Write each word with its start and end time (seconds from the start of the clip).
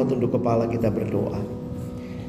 Semua 0.00 0.16
tunduk 0.16 0.32
kepala 0.32 0.64
kita 0.64 0.88
berdoa. 0.88 1.44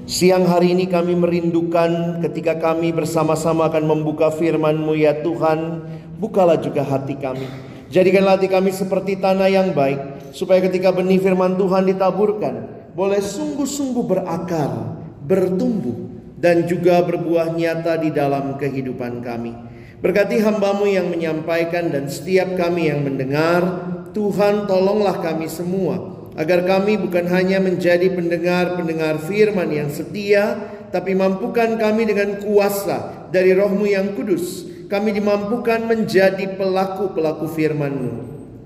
Siang 0.04 0.44
hari 0.44 0.76
ini 0.76 0.92
kami 0.92 1.16
merindukan 1.16 2.20
ketika 2.20 2.60
kami 2.60 2.92
bersama-sama 2.92 3.72
akan 3.72 3.88
membuka 3.88 4.28
firman-Mu 4.28 4.92
ya 5.00 5.24
Tuhan. 5.24 5.80
Bukalah 6.20 6.60
juga 6.60 6.84
hati 6.84 7.16
kami. 7.16 7.48
Jadikanlah 7.88 8.36
hati 8.36 8.52
kami 8.52 8.76
seperti 8.76 9.24
tanah 9.24 9.48
yang 9.48 9.72
baik. 9.72 10.36
Supaya 10.36 10.60
ketika 10.68 10.92
benih 10.92 11.24
firman 11.24 11.56
Tuhan 11.56 11.88
ditaburkan. 11.88 12.56
Boleh 12.92 13.24
sungguh-sungguh 13.24 14.04
berakar, 14.04 15.00
bertumbuh. 15.24 16.12
Dan 16.36 16.68
juga 16.68 17.00
berbuah 17.08 17.56
nyata 17.56 18.04
di 18.04 18.12
dalam 18.12 18.60
kehidupan 18.60 19.24
kami. 19.24 19.56
Berkati 20.04 20.44
hambamu 20.44 20.92
yang 20.92 21.08
menyampaikan 21.08 21.88
dan 21.88 22.12
setiap 22.12 22.52
kami 22.60 22.92
yang 22.92 23.00
mendengar. 23.08 23.64
Tuhan 24.12 24.68
tolonglah 24.68 25.24
kami 25.24 25.48
semua. 25.48 26.11
Agar 26.36 26.64
kami 26.64 26.96
bukan 26.96 27.28
hanya 27.28 27.60
menjadi 27.60 28.08
pendengar-pendengar 28.12 29.20
firman 29.28 29.68
yang 29.72 29.90
setia. 29.92 30.60
Tapi 30.92 31.16
mampukan 31.16 31.80
kami 31.80 32.04
dengan 32.04 32.40
kuasa 32.44 33.28
dari 33.32 33.56
rohmu 33.56 33.88
yang 33.88 34.12
kudus. 34.16 34.68
Kami 34.92 35.16
dimampukan 35.16 35.88
menjadi 35.88 36.60
pelaku-pelaku 36.60 37.48
firmanmu. 37.48 38.14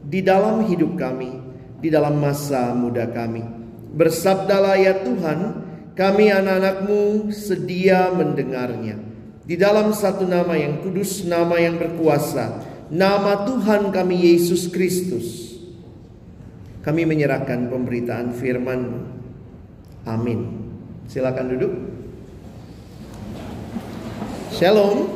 Di 0.05 0.25
dalam 0.25 0.65
hidup 0.65 0.97
kami. 0.97 1.37
Di 1.81 1.93
dalam 1.93 2.17
masa 2.17 2.73
muda 2.73 3.05
kami. 3.09 3.45
Bersabdalah 3.93 4.77
ya 4.81 5.05
Tuhan. 5.05 5.39
Kami 5.95 6.27
anak-anakmu 6.27 7.31
sedia 7.31 8.11
mendengarnya. 8.11 8.99
Di 9.45 9.55
dalam 9.55 9.93
satu 9.93 10.25
nama 10.25 10.57
yang 10.57 10.81
kudus, 10.81 11.21
nama 11.21 11.61
yang 11.61 11.77
berkuasa, 11.77 12.65
nama 12.89 13.45
Tuhan 13.45 13.93
kami 13.93 14.33
Yesus 14.33 14.65
Kristus. 14.73 15.54
Kami 16.85 17.01
menyerahkan 17.01 17.65
pemberitaan 17.73 18.29
firman 18.37 19.09
Amin. 20.05 20.69
Silakan 21.09 21.57
duduk. 21.57 21.73
Shalom. 24.53 25.09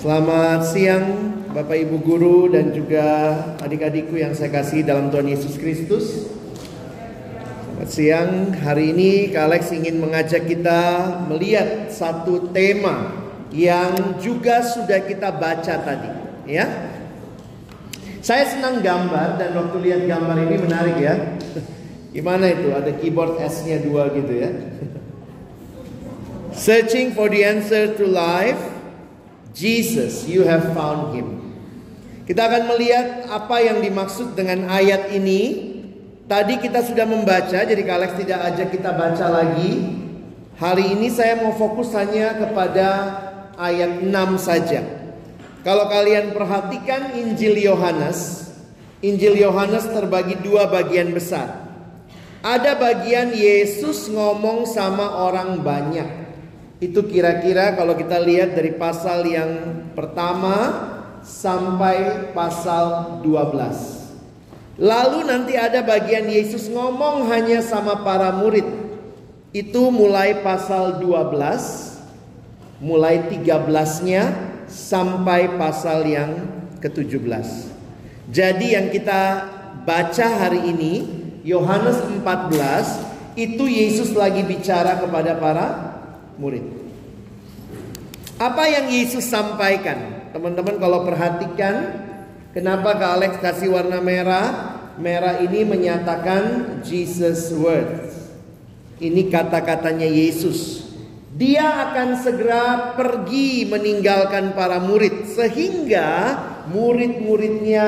Selamat 0.00 0.64
siang 0.64 1.04
Bapak 1.52 1.84
Ibu 1.84 2.00
guru 2.00 2.48
dan 2.48 2.72
juga 2.72 3.04
adik-adikku 3.60 4.16
yang 4.16 4.32
saya 4.32 4.48
kasih 4.48 4.88
dalam 4.88 5.12
Tuhan 5.12 5.28
Yesus 5.28 5.60
Kristus. 5.60 6.32
Selamat 7.76 7.90
siang, 7.92 8.30
hari 8.56 8.96
ini 8.96 9.36
Kak 9.36 9.52
Alex 9.52 9.68
ingin 9.76 10.00
mengajak 10.00 10.48
kita 10.48 10.80
melihat 11.28 11.92
satu 11.92 12.48
tema 12.56 13.20
yang 13.52 14.16
juga 14.16 14.64
sudah 14.64 15.04
kita 15.04 15.28
baca 15.28 15.76
tadi, 15.76 16.10
ya. 16.48 16.91
Saya 18.22 18.46
senang 18.46 18.78
gambar 18.80 19.36
dan 19.36 19.50
waktu 19.58 19.76
lihat 19.82 20.02
gambar 20.06 20.36
ini 20.46 20.56
menarik 20.62 20.96
ya. 20.96 21.14
Gimana 22.14 22.54
itu? 22.54 22.70
Ada 22.70 22.94
keyboard 22.96 23.42
S-nya 23.42 23.82
dua 23.82 24.14
gitu 24.14 24.32
ya. 24.32 24.50
Searching 26.54 27.16
for 27.18 27.26
the 27.26 27.42
answer 27.42 27.90
to 27.98 28.04
life, 28.06 28.60
Jesus, 29.50 30.24
you 30.30 30.46
have 30.46 30.70
found 30.70 31.18
him. 31.18 31.42
Kita 32.22 32.46
akan 32.46 32.70
melihat 32.70 33.26
apa 33.26 33.58
yang 33.58 33.82
dimaksud 33.82 34.38
dengan 34.38 34.70
ayat 34.70 35.10
ini 35.10 35.72
Tadi 36.32 36.54
kita 36.64 36.80
sudah 36.80 37.04
membaca, 37.04 37.60
jadi 37.60 37.82
Kalex 37.84 38.16
tidak 38.16 38.40
ajak 38.40 38.72
kita 38.72 38.96
baca 38.96 39.26
lagi. 39.28 40.00
Hari 40.56 40.96
ini 40.96 41.12
saya 41.12 41.36
mau 41.42 41.52
fokus 41.52 41.92
hanya 41.92 42.32
kepada 42.38 42.88
ayat 43.60 44.00
6 44.00 44.08
saja. 44.40 45.01
Kalau 45.62 45.86
kalian 45.86 46.34
perhatikan 46.34 47.14
Injil 47.14 47.54
Yohanes, 47.54 48.50
Injil 48.98 49.38
Yohanes 49.38 49.86
terbagi 49.94 50.42
dua 50.42 50.66
bagian 50.66 51.14
besar. 51.14 51.70
Ada 52.42 52.74
bagian 52.74 53.30
Yesus 53.30 54.10
ngomong 54.10 54.66
sama 54.66 55.22
orang 55.22 55.62
banyak. 55.62 56.10
Itu 56.82 57.06
kira-kira 57.06 57.78
kalau 57.78 57.94
kita 57.94 58.18
lihat 58.18 58.58
dari 58.58 58.74
pasal 58.74 59.22
yang 59.22 59.50
pertama 59.94 60.90
sampai 61.22 62.30
pasal 62.34 63.22
12. 63.22 64.82
Lalu 64.82 65.18
nanti 65.30 65.54
ada 65.54 65.78
bagian 65.86 66.26
Yesus 66.26 66.66
ngomong 66.66 67.30
hanya 67.30 67.62
sama 67.62 68.02
para 68.02 68.34
murid. 68.34 68.66
Itu 69.54 69.94
mulai 69.94 70.42
pasal 70.42 70.98
12, 70.98 72.82
mulai 72.82 73.30
13-nya 73.30 74.51
sampai 74.72 75.60
pasal 75.60 76.08
yang 76.08 76.48
ke-17. 76.80 77.28
Jadi 78.32 78.72
yang 78.72 78.88
kita 78.88 79.44
baca 79.84 80.26
hari 80.40 80.72
ini 80.72 80.92
Yohanes 81.44 82.00
14 82.24 83.36
itu 83.36 83.68
Yesus 83.68 84.16
lagi 84.16 84.40
bicara 84.40 84.96
kepada 84.96 85.36
para 85.36 85.66
murid. 86.40 86.64
Apa 88.40 88.64
yang 88.72 88.88
Yesus 88.88 89.28
sampaikan? 89.28 90.32
Teman-teman 90.32 90.80
kalau 90.80 91.04
perhatikan 91.04 92.02
Kenapa 92.52 93.00
Kak 93.00 93.12
Alex 93.16 93.32
kasih 93.40 93.72
warna 93.72 94.04
merah? 94.04 94.76
Merah 95.00 95.40
ini 95.40 95.64
menyatakan 95.64 96.84
Jesus 96.84 97.48
words. 97.56 98.12
Ini 99.00 99.32
kata-katanya 99.32 100.04
Yesus. 100.04 100.91
Dia 101.32 101.88
akan 101.88 102.08
segera 102.20 102.92
pergi 102.92 103.64
meninggalkan 103.64 104.52
para 104.52 104.76
murid 104.84 105.24
sehingga 105.32 106.36
murid-muridnya 106.68 107.86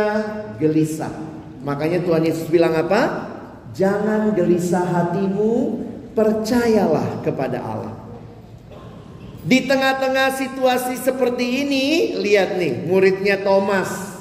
gelisah. 0.56 1.12
Makanya 1.60 2.00
Tuhan 2.00 2.25
Yesus 2.25 2.49
bilang 2.49 2.72
apa? 2.72 3.32
Jangan 3.77 4.32
gelisah 4.32 4.84
hatimu, 4.84 5.84
percayalah 6.16 7.21
kepada 7.21 7.60
Allah. 7.60 7.94
Di 9.44 9.69
tengah-tengah 9.69 10.41
situasi 10.41 10.97
seperti 10.97 11.69
ini, 11.69 12.16
lihat 12.16 12.56
nih, 12.56 12.88
muridnya 12.88 13.44
Thomas 13.44 14.15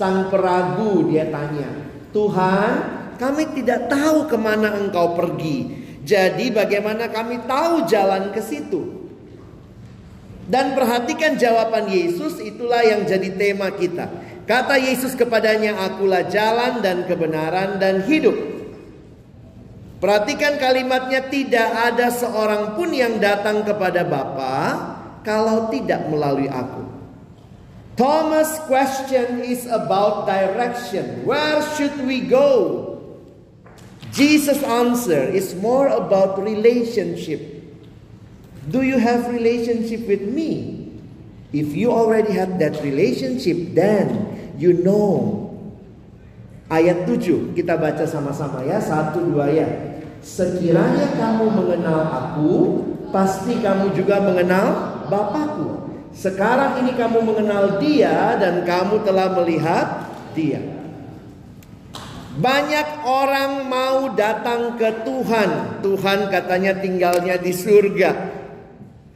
Sang 0.00 0.32
peragu 0.32 1.12
dia 1.12 1.28
tanya, 1.28 1.68
Tuhan 2.08 2.72
kami 3.20 3.52
tidak 3.52 3.92
tahu 3.92 4.32
ke 4.32 4.36
mana 4.40 4.80
engkau 4.80 5.12
pergi. 5.12 5.79
Jadi 6.10 6.50
bagaimana 6.50 7.06
kami 7.06 7.46
tahu 7.46 7.86
jalan 7.86 8.34
ke 8.34 8.42
situ? 8.42 8.98
Dan 10.50 10.74
perhatikan 10.74 11.38
jawaban 11.38 11.86
Yesus 11.86 12.42
itulah 12.42 12.82
yang 12.82 13.06
jadi 13.06 13.30
tema 13.38 13.70
kita. 13.70 14.10
Kata 14.42 14.74
Yesus 14.74 15.14
kepadanya, 15.14 15.78
akulah 15.78 16.26
jalan 16.26 16.82
dan 16.82 17.06
kebenaran 17.06 17.78
dan 17.78 18.02
hidup. 18.02 18.34
Perhatikan 20.02 20.58
kalimatnya 20.58 21.30
tidak 21.30 21.94
ada 21.94 22.10
seorang 22.10 22.74
pun 22.74 22.90
yang 22.90 23.22
datang 23.22 23.62
kepada 23.62 24.02
Bapa 24.02 24.54
kalau 25.22 25.70
tidak 25.70 26.10
melalui 26.10 26.50
aku. 26.50 26.82
Thomas' 27.94 28.58
question 28.66 29.46
is 29.46 29.70
about 29.70 30.26
direction. 30.26 31.22
Where 31.22 31.62
should 31.78 31.94
we 32.02 32.26
go? 32.26 32.89
Jesus' 34.10 34.62
answer 34.66 35.22
is 35.22 35.54
more 35.54 35.86
about 35.86 36.38
relationship. 36.42 37.62
Do 38.66 38.82
you 38.82 38.98
have 38.98 39.30
relationship 39.30 40.06
with 40.06 40.26
me? 40.26 40.76
If 41.50 41.74
you 41.74 41.90
already 41.90 42.34
have 42.38 42.58
that 42.62 42.78
relationship, 42.82 43.74
then 43.74 44.30
you 44.58 44.74
know. 44.74 45.46
Ayat 46.70 47.02
7 47.02 47.58
kita 47.58 47.74
baca 47.74 48.06
sama-sama 48.06 48.62
ya, 48.62 48.78
satu 48.78 49.26
dua 49.26 49.50
ya. 49.50 49.66
Sekiranya 50.22 51.18
kamu 51.18 51.50
mengenal 51.50 52.00
aku, 52.06 52.54
pasti 53.10 53.58
kamu 53.58 53.90
juga 53.98 54.22
mengenal 54.22 55.02
Bapakku. 55.10 55.90
Sekarang 56.14 56.86
ini 56.86 56.94
kamu 56.94 57.26
mengenal 57.26 57.82
dia 57.82 58.38
dan 58.38 58.62
kamu 58.62 59.02
telah 59.02 59.34
melihat 59.34 60.06
dia. 60.30 60.79
Banyak 62.38 63.02
orang 63.02 63.66
mau 63.66 64.14
datang 64.14 64.78
ke 64.78 65.02
Tuhan. 65.02 65.82
Tuhan 65.82 66.30
katanya 66.30 66.78
tinggalnya 66.78 67.34
di 67.40 67.50
surga. 67.50 68.10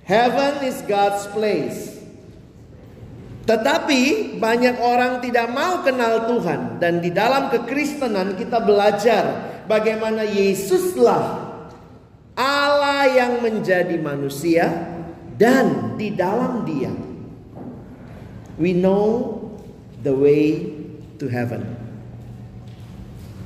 Heaven 0.03 0.67
is 0.67 0.83
God's 0.85 1.31
place. 1.31 1.95
Tetapi 3.45 4.35
banyak 4.41 4.81
orang 4.81 5.21
tidak 5.21 5.53
mau 5.53 5.85
kenal 5.85 6.25
Tuhan 6.27 6.81
dan 6.81 7.05
di 7.05 7.13
dalam 7.13 7.53
kekristenan 7.53 8.41
kita 8.41 8.57
belajar 8.65 9.25
bagaimana 9.69 10.25
Yesuslah 10.25 11.45
Allah 12.33 13.05
yang 13.13 13.45
menjadi 13.45 14.01
manusia 14.01 14.65
dan 15.37 15.93
di 16.01 16.09
dalam 16.09 16.65
Dia 16.65 16.89
we 18.59 18.73
know 18.73 19.41
the 20.03 20.15
way 20.15 20.73
to 21.19 21.29
heaven. 21.29 21.74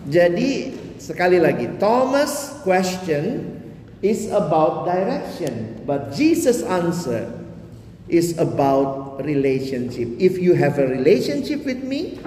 Jadi 0.06 0.76
sekali 1.02 1.42
lagi 1.42 1.66
Thomas 1.82 2.62
question 2.62 3.56
is 3.98 4.30
about 4.30 4.86
direction 4.86 5.82
but 5.82 6.14
Jesus 6.14 6.62
answer 6.62 7.26
is 8.06 8.38
about 8.38 9.20
relationship. 9.22 10.08
If 10.18 10.38
you 10.38 10.54
have 10.54 10.78
a 10.78 10.86
relationship 10.86 11.64
with 11.66 11.82
me, 11.84 12.18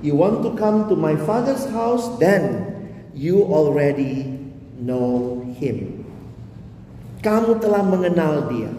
you 0.00 0.14
want 0.14 0.42
to 0.46 0.54
come 0.56 0.88
to 0.88 0.96
my 0.96 1.14
father's 1.26 1.66
house, 1.70 2.06
then 2.18 2.64
you 3.12 3.44
already 3.44 4.30
know 4.78 5.42
him. 5.58 6.06
Kamu 7.18 7.58
telah 7.58 7.82
mengenal 7.82 8.46
dia. 8.46 8.70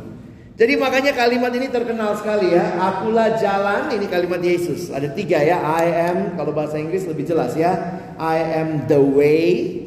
Jadi 0.59 0.75
makanya 0.75 1.15
kalimat 1.15 1.55
ini 1.55 1.71
terkenal 1.71 2.19
sekali 2.19 2.51
ya. 2.51 2.75
Akulah 2.75 3.39
jalan, 3.39 3.95
ini 3.95 4.11
kalimat 4.11 4.43
Yesus. 4.43 4.91
Ada 4.91 5.15
tiga 5.15 5.39
ya. 5.39 5.59
I 5.63 6.11
am, 6.11 6.35
kalau 6.35 6.51
bahasa 6.51 6.75
Inggris 6.75 7.07
lebih 7.07 7.23
jelas 7.23 7.55
ya. 7.55 7.98
I 8.19 8.43
am 8.59 8.91
the 8.91 8.99
way, 8.99 9.79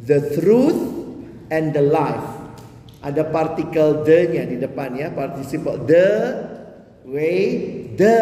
the 0.00 0.32
truth, 0.40 0.80
and 1.52 1.76
the 1.76 1.84
life. 1.84 2.24
Ada 3.04 3.28
partikel 3.28 4.02
the-nya 4.02 4.48
di 4.48 4.56
depan 4.56 4.96
ya. 4.96 5.12
Participle 5.12 5.76
the 5.84 6.08
way, 7.04 7.86
the 7.94 8.18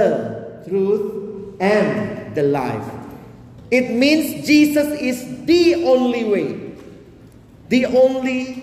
truth, 0.67 1.07
and 1.63 1.89
the 2.35 2.45
life. 2.45 2.85
It 3.71 3.95
means 3.95 4.43
Jesus 4.43 4.91
is 4.99 5.23
the 5.47 5.87
only 5.87 6.27
way. 6.27 6.49
The 7.71 7.89
only 7.89 8.61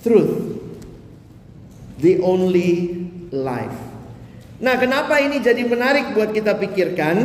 truth 0.00 0.54
the 1.98 2.20
only 2.20 3.08
life. 3.30 3.74
Nah, 4.60 4.76
kenapa 4.78 5.18
ini 5.24 5.42
jadi 5.42 5.64
menarik 5.66 6.14
buat 6.14 6.30
kita 6.36 6.56
pikirkan? 6.60 7.16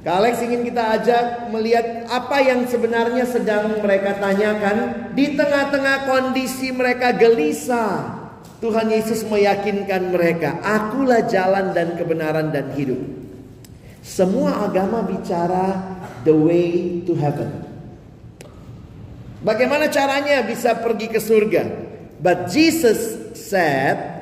Kak 0.00 0.16
Alex 0.16 0.40
ingin 0.40 0.64
kita 0.64 0.96
ajak 0.96 1.52
melihat 1.52 2.08
apa 2.08 2.40
yang 2.40 2.64
sebenarnya 2.64 3.28
sedang 3.28 3.84
mereka 3.84 4.16
tanyakan 4.16 5.12
di 5.12 5.36
tengah-tengah 5.36 6.08
kondisi 6.08 6.72
mereka 6.72 7.12
gelisah. 7.12 8.16
Tuhan 8.64 8.88
Yesus 8.88 9.28
meyakinkan 9.28 10.08
mereka, 10.08 10.56
"Akulah 10.64 11.28
jalan 11.28 11.76
dan 11.76 12.00
kebenaran 12.00 12.48
dan 12.48 12.72
hidup." 12.72 13.00
Semua 14.00 14.64
agama 14.64 15.04
bicara 15.04 15.76
the 16.24 16.32
way 16.32 17.04
to 17.04 17.12
heaven. 17.12 17.68
Bagaimana 19.44 19.92
caranya 19.92 20.44
bisa 20.44 20.80
pergi 20.80 21.12
ke 21.12 21.20
surga? 21.20 21.64
But 22.20 22.52
Jesus 22.52 23.16
said, 23.36 24.20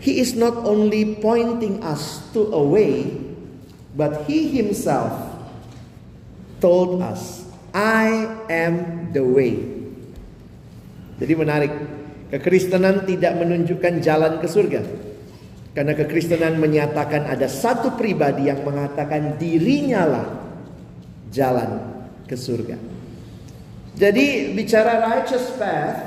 He 0.00 0.16
is 0.16 0.32
not 0.32 0.56
only 0.64 1.20
pointing 1.20 1.84
us 1.84 2.24
to 2.32 2.48
a 2.56 2.62
way, 2.64 3.29
but 3.94 4.26
He 4.26 4.50
Himself 4.50 5.12
told 6.60 7.00
us, 7.00 7.44
I 7.72 8.28
am 8.50 9.08
the 9.14 9.24
way. 9.24 9.56
Jadi 11.20 11.32
menarik, 11.36 11.72
kekristenan 12.32 13.04
tidak 13.04 13.36
menunjukkan 13.36 14.00
jalan 14.00 14.40
ke 14.40 14.48
surga. 14.48 14.82
Karena 15.70 15.94
kekristenan 15.94 16.58
menyatakan 16.58 17.30
ada 17.30 17.46
satu 17.46 17.94
pribadi 17.94 18.50
yang 18.50 18.66
mengatakan 18.66 19.38
dirinya 19.38 20.02
lah 20.02 20.26
jalan 21.30 21.78
ke 22.26 22.34
surga. 22.34 22.74
Jadi 23.94 24.56
bicara 24.56 24.98
righteous 24.98 25.46
path, 25.54 26.00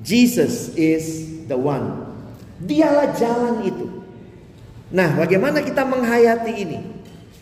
Jesus 0.00 0.72
is 0.78 1.28
the 1.50 1.58
one. 1.58 2.08
Dialah 2.64 3.12
jalan 3.18 3.68
itu. 3.68 3.93
Nah, 4.94 5.10
bagaimana 5.18 5.58
kita 5.58 5.82
menghayati 5.82 6.52
ini? 6.54 6.78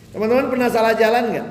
Teman-teman 0.09 0.49
pernah 0.49 0.73
salah 0.73 0.97
jalan 0.97 1.29
nggak? 1.29 1.47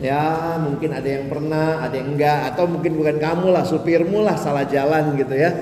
Ya, 0.00 0.56
mungkin 0.56 0.96
ada 0.96 1.04
yang 1.04 1.28
pernah, 1.28 1.84
ada 1.84 1.92
yang 1.92 2.16
enggak, 2.16 2.56
atau 2.56 2.64
mungkin 2.64 2.96
bukan 2.96 3.20
kamu 3.20 3.52
lah, 3.52 3.68
supirmu 3.68 4.24
lah 4.24 4.40
salah 4.40 4.64
jalan 4.64 5.12
gitu 5.20 5.36
ya. 5.36 5.52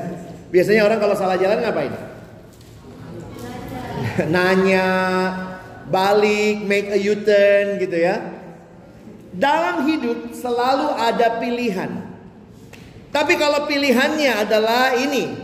Biasanya 0.55 0.87
orang 0.87 1.03
kalau 1.03 1.19
salah 1.19 1.35
jalan 1.35 1.59
ngapain? 1.59 1.91
Nanya, 4.35 4.87
balik, 5.91 6.63
make 6.71 6.95
a 6.95 6.99
U-turn 7.03 7.83
gitu 7.83 7.99
ya. 7.99 8.23
Dalam 9.35 9.91
hidup 9.91 10.39
selalu 10.39 10.87
ada 10.95 11.43
pilihan. 11.43 11.91
Tapi 13.11 13.35
kalau 13.35 13.67
pilihannya 13.67 14.39
adalah 14.39 14.95
ini, 14.95 15.35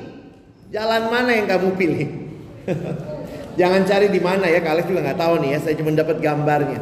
jalan 0.71 1.11
mana 1.11 1.35
yang 1.35 1.50
kamu 1.50 1.75
pilih? 1.75 2.24
Jangan 3.61 3.82
cari 3.87 4.11
di 4.11 4.19
mana 4.19 4.50
ya, 4.50 4.58
kalian 4.58 4.87
juga 4.88 5.00
nggak 5.11 5.20
tahu 5.20 5.34
nih 5.44 5.50
ya. 5.55 5.58
Saya 5.62 5.75
cuma 5.78 5.94
dapat 5.94 6.19
gambarnya. 6.19 6.81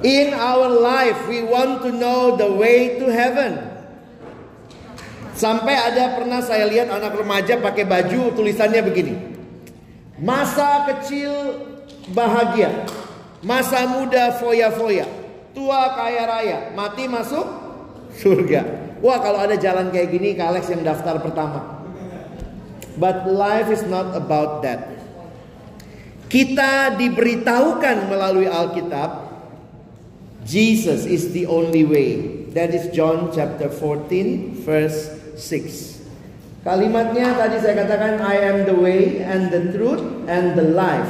In 0.00 0.32
our 0.32 0.70
life, 0.80 1.28
we 1.28 1.44
want 1.44 1.84
to 1.84 1.92
know 1.92 2.32
the 2.32 2.48
way 2.48 2.96
to 2.96 3.12
heaven. 3.12 3.60
Sampai 5.36 5.76
ada 5.76 6.16
pernah 6.20 6.40
saya 6.40 6.68
lihat 6.68 6.88
anak 6.88 7.16
remaja 7.16 7.60
pakai 7.60 7.84
baju 7.84 8.32
tulisannya 8.32 8.80
begini. 8.84 9.14
Masa 10.20 10.84
kecil 10.88 11.32
bahagia, 12.12 12.84
masa 13.40 13.88
muda 13.88 14.36
foya-foya, 14.36 15.08
tua 15.56 15.96
kaya 15.96 16.28
raya, 16.28 16.58
mati 16.76 17.08
masuk 17.08 17.44
surga. 18.20 18.92
Wah 19.00 19.16
kalau 19.24 19.40
ada 19.40 19.56
jalan 19.56 19.88
kayak 19.88 20.12
gini, 20.12 20.36
Kak 20.36 20.60
yang 20.68 20.84
daftar 20.84 21.16
pertama. 21.24 21.79
But 22.98 23.28
life 23.28 23.70
is 23.70 23.86
not 23.86 24.16
about 24.16 24.66
that. 24.66 24.90
Kita 26.30 26.94
diberitahukan 26.94 28.06
melalui 28.06 28.46
Alkitab, 28.46 29.30
Jesus 30.46 31.02
is 31.06 31.34
the 31.34 31.50
only 31.50 31.82
way. 31.82 32.42
That 32.54 32.70
is 32.70 32.90
John 32.94 33.34
chapter 33.34 33.66
14 33.66 34.62
verse 34.62 35.10
6. 35.38 36.00
Kalimatnya 36.60 37.34
tadi 37.34 37.56
saya 37.58 37.82
katakan 37.82 38.20
I 38.20 38.36
am 38.46 38.58
the 38.68 38.76
way 38.76 39.24
and 39.24 39.48
the 39.48 39.72
truth 39.72 40.02
and 40.30 40.54
the 40.54 40.70
life. 40.70 41.08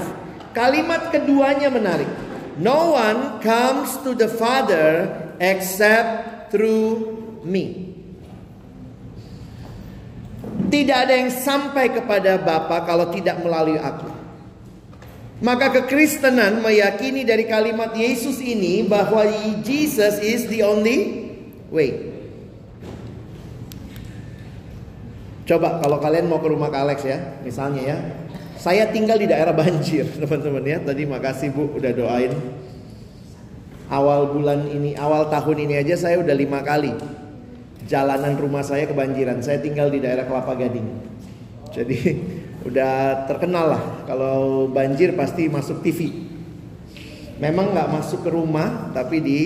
Kalimat 0.56 1.10
keduanya 1.10 1.68
menarik. 1.68 2.08
No 2.60 2.94
one 2.96 3.40
comes 3.44 3.96
to 4.04 4.12
the 4.12 4.28
Father 4.28 5.08
except 5.40 6.52
through 6.52 7.18
me. 7.42 7.89
Tidak 10.70 10.98
ada 11.06 11.14
yang 11.18 11.34
sampai 11.34 11.90
kepada 11.90 12.38
Bapa 12.38 12.86
kalau 12.86 13.10
tidak 13.10 13.42
melalui 13.42 13.78
aku. 13.78 14.06
Maka 15.40 15.72
kekristenan 15.72 16.60
meyakini 16.60 17.24
dari 17.24 17.48
kalimat 17.48 17.96
Yesus 17.96 18.38
ini 18.44 18.84
bahwa 18.84 19.24
Jesus 19.64 20.20
is 20.20 20.46
the 20.52 20.60
only 20.62 21.26
way. 21.72 22.12
Coba 25.48 25.80
kalau 25.82 25.98
kalian 25.98 26.30
mau 26.30 26.38
ke 26.38 26.46
rumah 26.46 26.70
Kak 26.70 26.82
Alex 26.86 26.98
ya, 27.02 27.18
misalnya 27.42 27.82
ya. 27.82 27.98
Saya 28.60 28.92
tinggal 28.92 29.16
di 29.16 29.26
daerah 29.26 29.56
banjir, 29.56 30.06
teman-teman 30.20 30.62
ya. 30.62 30.78
Tadi 30.84 31.02
makasih 31.08 31.50
Bu 31.50 31.72
udah 31.72 31.90
doain. 31.90 32.36
Awal 33.90 34.30
bulan 34.30 34.70
ini, 34.70 34.94
awal 34.94 35.26
tahun 35.32 35.66
ini 35.66 35.74
aja 35.82 35.98
saya 35.98 36.22
udah 36.22 36.36
lima 36.36 36.62
kali 36.62 37.19
jalanan 37.90 38.38
rumah 38.38 38.62
saya 38.62 38.86
kebanjiran. 38.86 39.42
Saya 39.42 39.58
tinggal 39.58 39.90
di 39.90 39.98
daerah 39.98 40.22
Kelapa 40.30 40.54
Gading. 40.54 40.86
Jadi 41.74 41.98
udah 42.70 43.26
terkenal 43.26 43.74
lah 43.74 43.82
kalau 44.06 44.70
banjir 44.70 45.18
pasti 45.18 45.50
masuk 45.50 45.82
TV. 45.82 46.30
Memang 47.42 47.74
nggak 47.74 47.90
masuk 47.90 48.22
ke 48.22 48.30
rumah, 48.30 48.92
tapi 48.94 49.18
di 49.18 49.40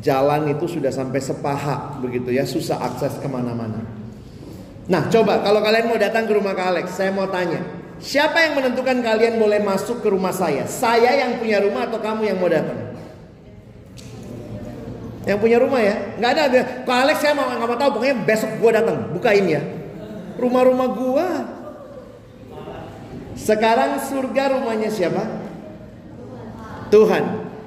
jalan 0.00 0.46
itu 0.46 0.78
sudah 0.78 0.94
sampai 0.94 1.18
sepaha 1.18 1.98
begitu 1.98 2.30
ya, 2.32 2.46
susah 2.46 2.80
akses 2.80 3.18
ke 3.18 3.26
mana-mana. 3.26 3.82
Nah 4.86 5.10
coba 5.10 5.42
kalau 5.42 5.58
kalian 5.58 5.90
mau 5.90 5.98
datang 5.98 6.30
ke 6.30 6.32
rumah 6.38 6.54
Kak 6.54 6.70
Alex, 6.70 6.94
saya 6.94 7.10
mau 7.10 7.26
tanya, 7.26 7.66
siapa 7.98 8.46
yang 8.46 8.62
menentukan 8.62 8.94
kalian 9.02 9.42
boleh 9.42 9.58
masuk 9.58 10.06
ke 10.06 10.08
rumah 10.12 10.30
saya? 10.30 10.70
Saya 10.70 11.18
yang 11.18 11.42
punya 11.42 11.58
rumah 11.58 11.90
atau 11.90 11.98
kamu 11.98 12.30
yang 12.30 12.38
mau 12.38 12.46
datang? 12.46 12.83
Yang 15.24 15.38
punya 15.40 15.56
rumah 15.56 15.80
ya, 15.80 15.96
nggak 16.20 16.30
ada. 16.36 16.44
Kak 16.84 16.98
Alex 17.08 17.16
saya 17.24 17.32
mau 17.32 17.48
nggak 17.48 17.64
mau 17.64 17.78
tahu, 17.80 17.90
pokoknya 18.00 18.16
besok 18.28 18.50
gua 18.60 18.70
datang, 18.76 19.08
bukain 19.16 19.46
ya. 19.48 19.62
Rumah-rumah 20.36 20.88
gua. 20.92 21.28
Sekarang 23.34 23.98
surga 24.04 24.56
rumahnya 24.56 24.92
siapa? 24.92 25.24
Tuhan. 26.92 27.24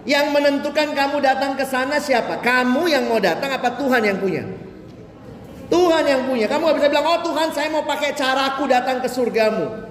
Yang 0.07 0.25
menentukan 0.31 0.95
kamu 0.95 1.19
datang 1.19 1.59
ke 1.59 1.67
sana 1.67 1.99
siapa? 1.99 2.39
Kamu 2.39 2.87
yang 2.87 3.11
mau 3.11 3.19
datang 3.19 3.51
apa 3.51 3.75
Tuhan 3.75 3.99
yang 3.99 4.17
punya? 4.23 4.47
Tuhan 5.67 6.03
yang 6.07 6.21
punya. 6.31 6.47
Kamu 6.47 6.63
gak 6.63 6.77
bisa 6.79 6.87
bilang, 6.87 7.07
oh 7.11 7.19
Tuhan 7.27 7.51
saya 7.51 7.67
mau 7.67 7.83
pakai 7.83 8.15
caraku 8.15 8.71
datang 8.71 9.03
ke 9.03 9.09
surgamu. 9.11 9.86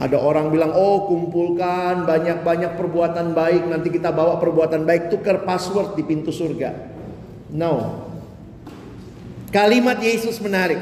Ada 0.00 0.16
orang 0.16 0.48
bilang, 0.48 0.72
oh 0.72 1.04
kumpulkan 1.12 2.08
banyak-banyak 2.08 2.72
perbuatan 2.80 3.36
baik. 3.36 3.68
Nanti 3.68 3.92
kita 3.92 4.08
bawa 4.16 4.40
perbuatan 4.40 4.88
baik, 4.88 5.12
tukar 5.12 5.44
password 5.44 5.92
di 5.92 6.02
pintu 6.08 6.32
surga. 6.32 6.72
No. 7.52 8.00
Kalimat 9.52 10.00
Yesus 10.00 10.40
menarik. 10.40 10.80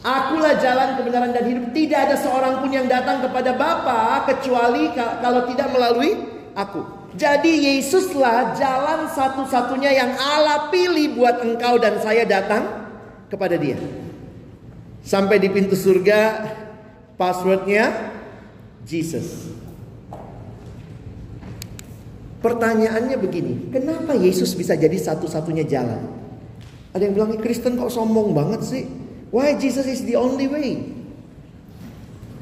Akulah 0.00 0.56
jalan 0.56 0.96
kebenaran 0.96 1.36
dan 1.36 1.44
hidup. 1.44 1.76
Tidak 1.76 2.00
ada 2.08 2.16
seorang 2.16 2.64
pun 2.64 2.72
yang 2.72 2.88
datang 2.88 3.20
kepada 3.20 3.52
Bapa 3.52 4.24
kecuali 4.32 4.96
kalau 4.96 5.44
tidak 5.44 5.68
melalui 5.76 6.16
aku. 6.56 6.96
Jadi 7.16 7.68
Yesuslah 7.68 8.56
jalan 8.56 9.12
satu-satunya 9.12 9.92
yang 9.92 10.12
Allah 10.16 10.72
pilih 10.72 11.20
buat 11.20 11.44
engkau 11.44 11.76
dan 11.80 12.00
saya 12.00 12.24
datang 12.24 12.86
kepada 13.28 13.60
dia. 13.60 13.76
Sampai 15.04 15.40
di 15.40 15.48
pintu 15.48 15.76
surga 15.76 16.20
passwordnya 17.16 18.12
Jesus. 18.86 19.50
Pertanyaannya 22.44 23.16
begini, 23.18 23.74
kenapa 23.74 24.14
Yesus 24.14 24.54
bisa 24.54 24.78
jadi 24.78 24.94
satu-satunya 24.94 25.66
jalan? 25.66 25.98
Ada 26.94 27.10
yang 27.10 27.14
bilang, 27.18 27.34
Kristen 27.42 27.74
kok 27.74 27.90
sombong 27.90 28.30
banget 28.32 28.62
sih? 28.62 28.84
Why 29.34 29.58
Jesus 29.58 29.84
is 29.90 30.06
the 30.06 30.14
only 30.14 30.46
way? 30.46 30.94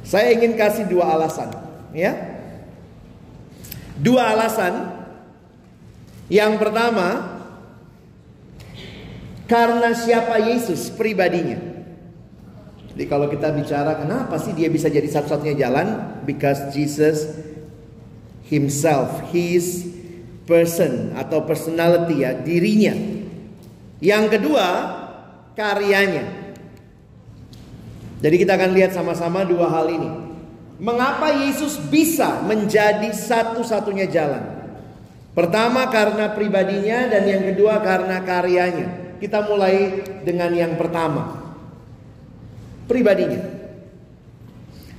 Saya 0.04 0.37
ingin 0.37 0.61
kasih 0.61 0.85
dua 0.85 1.16
alasan, 1.16 1.49
ya. 1.97 2.12
Dua 3.97 4.37
alasan. 4.37 4.93
Yang 6.28 6.61
pertama, 6.61 7.40
karena 9.49 9.97
siapa 9.97 10.37
Yesus 10.37 10.93
pribadinya. 10.93 11.74
Jadi 12.95 13.11
kalau 13.11 13.27
kita 13.27 13.51
bicara 13.51 13.99
kenapa 13.99 14.39
sih 14.39 14.55
dia 14.55 14.71
bisa 14.71 14.87
jadi 14.87 15.11
satu-satunya 15.11 15.67
jalan? 15.67 16.23
Because 16.23 16.71
Jesus 16.71 17.27
himself, 18.47 19.35
his 19.35 19.91
person 20.47 21.11
atau 21.19 21.43
personality 21.43 22.23
ya, 22.23 22.39
dirinya. 22.39 22.95
Yang 23.99 24.39
kedua, 24.39 24.67
karyanya. 25.59 26.55
Jadi 28.23 28.37
kita 28.41 28.55
akan 28.55 28.71
lihat 28.79 28.95
sama-sama 28.95 29.43
dua 29.43 29.67
hal 29.69 29.91
ini. 29.91 30.11
Mengapa 30.79 31.35
Yesus 31.35 31.83
bisa 31.91 32.47
menjadi 32.47 33.11
satu-satunya 33.11 34.07
jalan? 34.07 34.43
Pertama 35.35 35.91
karena 35.91 36.31
pribadinya 36.31 37.11
dan 37.11 37.27
yang 37.27 37.43
kedua 37.43 37.83
karena 37.83 38.23
karyanya. 38.23 39.19
Kita 39.19 39.43
mulai 39.43 40.07
dengan 40.23 40.55
yang 40.55 40.79
pertama. 40.79 41.44
Pribadinya. 42.85 43.41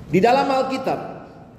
Di 0.09 0.19
dalam 0.21 0.47
Alkitab 0.47 1.15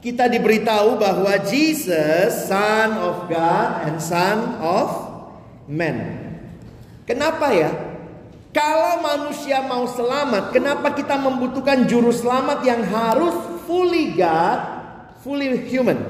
kita 0.07 0.31
diberitahu 0.31 1.03
bahwa 1.03 1.35
Jesus 1.43 2.47
son 2.47 2.91
of 3.03 3.27
God 3.27 3.69
and 3.91 3.97
son 3.99 4.39
of 4.63 4.89
man. 5.67 5.99
Kenapa 7.03 7.51
ya? 7.51 7.71
Kalau 8.55 9.05
manusia 9.05 9.61
mau 9.67 9.85
selamat, 9.85 10.55
kenapa 10.55 10.95
kita 10.97 11.19
membutuhkan 11.21 11.85
juru 11.85 12.09
selamat 12.09 12.65
yang 12.65 12.81
harus 12.89 13.35
fully 13.69 14.17
God, 14.17 14.59
fully 15.21 15.61
human. 15.69 16.01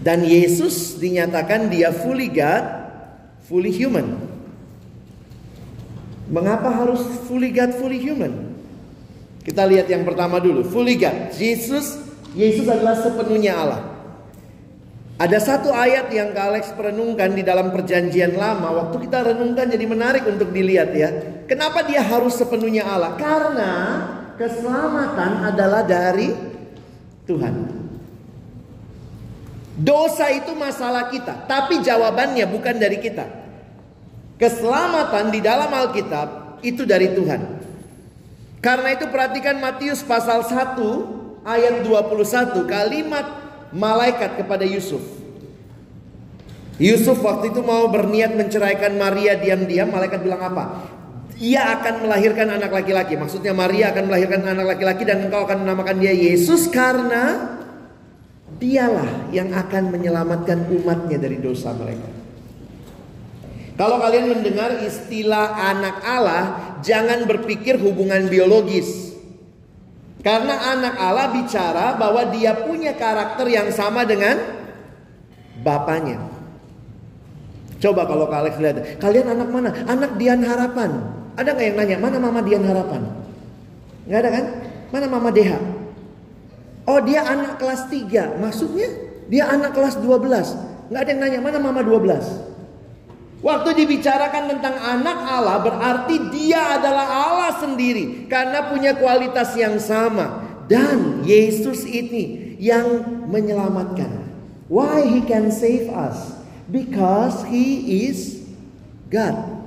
Dan 0.00 0.24
Yesus 0.28 1.00
dinyatakan 1.00 1.72
dia 1.72 1.88
fully 1.92 2.28
God, 2.28 2.64
fully 3.48 3.72
human. 3.72 4.29
Mengapa 6.30 6.70
harus 6.70 7.02
fully 7.26 7.50
God, 7.50 7.74
fully 7.74 7.98
human? 7.98 8.54
Kita 9.42 9.66
lihat 9.66 9.90
yang 9.90 10.06
pertama 10.06 10.38
dulu, 10.38 10.62
fully 10.62 10.94
God. 10.94 11.34
Yesus 11.34 11.98
Yesus 12.38 12.70
adalah 12.70 12.94
sepenuhnya 13.02 13.58
Allah. 13.58 13.82
Ada 15.20 15.36
satu 15.36 15.68
ayat 15.68 16.08
yang 16.08 16.32
Kak 16.32 16.46
Alex 16.48 16.64
perenungkan 16.72 17.36
di 17.36 17.44
dalam 17.44 17.68
perjanjian 17.74 18.40
lama. 18.40 18.72
Waktu 18.72 19.04
kita 19.04 19.34
renungkan 19.34 19.68
jadi 19.68 19.84
menarik 19.84 20.24
untuk 20.24 20.48
dilihat 20.48 20.96
ya. 20.96 21.10
Kenapa 21.44 21.84
dia 21.84 22.00
harus 22.00 22.40
sepenuhnya 22.40 22.88
Allah? 22.88 23.20
Karena 23.20 23.72
keselamatan 24.40 25.44
adalah 25.52 25.84
dari 25.84 26.32
Tuhan. 27.28 27.54
Dosa 29.76 30.32
itu 30.32 30.56
masalah 30.56 31.12
kita. 31.12 31.44
Tapi 31.44 31.84
jawabannya 31.84 32.48
bukan 32.48 32.80
dari 32.80 32.96
kita. 32.96 33.39
Keselamatan 34.40 35.28
di 35.28 35.44
dalam 35.44 35.68
Alkitab 35.68 36.58
itu 36.64 36.88
dari 36.88 37.12
Tuhan. 37.12 37.60
Karena 38.64 38.96
itu 38.96 39.08
perhatikan 39.12 39.60
Matius 39.60 40.00
pasal 40.00 40.40
1 40.44 41.44
ayat 41.44 41.84
21 41.84 42.64
kalimat 42.64 43.26
malaikat 43.72 44.40
kepada 44.40 44.64
Yusuf. 44.64 45.00
Yusuf 46.80 47.20
waktu 47.20 47.52
itu 47.52 47.60
mau 47.60 47.92
berniat 47.92 48.32
menceraikan 48.32 48.96
Maria 48.96 49.36
diam-diam, 49.36 49.92
malaikat 49.92 50.24
bilang 50.24 50.40
apa? 50.40 50.88
Ia 51.40 51.76
akan 51.80 52.08
melahirkan 52.08 52.48
anak 52.52 52.72
laki-laki. 52.72 53.20
Maksudnya 53.20 53.52
Maria 53.52 53.92
akan 53.92 54.08
melahirkan 54.08 54.40
anak 54.44 54.76
laki-laki 54.76 55.04
dan 55.04 55.28
engkau 55.28 55.44
akan 55.44 55.68
menamakan 55.68 56.00
dia 56.00 56.12
Yesus 56.12 56.68
karena 56.72 57.56
dialah 58.60 59.32
yang 59.32 59.52
akan 59.52 59.88
menyelamatkan 59.92 60.68
umatnya 60.68 61.16
dari 61.16 61.40
dosa 61.40 61.72
mereka. 61.72 62.19
Kalau 63.80 63.96
kalian 63.96 64.28
mendengar 64.28 64.76
istilah 64.84 65.56
anak 65.56 66.04
Allah, 66.04 66.76
jangan 66.84 67.24
berpikir 67.24 67.80
hubungan 67.80 68.28
biologis. 68.28 69.16
Karena 70.20 70.76
anak 70.76 71.00
Allah 71.00 71.32
bicara 71.32 71.96
bahwa 71.96 72.28
dia 72.28 72.52
punya 72.60 72.92
karakter 72.92 73.48
yang 73.48 73.72
sama 73.72 74.04
dengan 74.04 74.36
bapaknya. 75.64 76.20
Coba 77.80 78.04
kalau 78.04 78.28
kalian 78.28 78.60
lihat, 78.60 79.00
kalian 79.00 79.32
anak 79.32 79.48
mana? 79.48 79.72
Anak 79.88 80.20
Dian 80.20 80.44
Harapan. 80.44 81.00
Ada 81.40 81.56
nggak 81.56 81.66
yang 81.72 81.76
nanya, 81.80 81.96
mana 81.96 82.16
mama 82.20 82.44
Dian 82.44 82.60
Harapan? 82.60 83.00
Nggak 84.04 84.20
ada 84.20 84.28
kan? 84.28 84.44
Mana 84.92 85.06
mama 85.08 85.32
Deha? 85.32 85.56
Oh 86.84 87.00
dia 87.00 87.24
anak 87.24 87.56
kelas 87.56 87.88
3. 87.88 88.44
Maksudnya 88.44 88.92
dia 89.32 89.48
anak 89.48 89.72
kelas 89.72 89.96
12. 90.04 90.92
Nggak 90.92 91.00
ada 91.00 91.08
yang 91.16 91.20
nanya, 91.24 91.40
mana 91.40 91.56
mama 91.56 91.80
12? 91.80 92.59
Waktu 93.40 93.72
dibicarakan 93.72 94.52
tentang 94.52 94.76
anak 94.76 95.18
Allah 95.24 95.64
berarti 95.64 96.28
dia 96.28 96.76
adalah 96.76 97.08
Allah 97.08 97.52
sendiri 97.56 98.28
karena 98.28 98.68
punya 98.68 98.92
kualitas 98.92 99.56
yang 99.56 99.80
sama 99.80 100.44
dan 100.68 101.24
Yesus 101.24 101.88
ini 101.88 102.54
yang 102.60 103.00
menyelamatkan. 103.32 104.28
Why 104.68 105.08
he 105.08 105.24
can 105.24 105.48
save 105.48 105.88
us? 105.88 106.36
Because 106.68 107.42
he 107.48 108.06
is 108.06 108.44
God. 109.08 109.64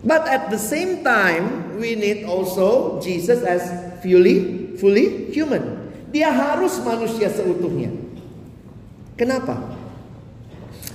But 0.00 0.24
at 0.26 0.48
the 0.48 0.58
same 0.58 1.04
time 1.04 1.76
we 1.76 1.92
need 1.92 2.24
also 2.24 2.98
Jesus 3.04 3.44
as 3.44 3.68
fully 4.00 4.72
fully 4.80 5.28
human. 5.28 5.92
Dia 6.08 6.32
harus 6.32 6.80
manusia 6.80 7.28
seutuhnya. 7.28 7.92
Kenapa? 9.14 9.77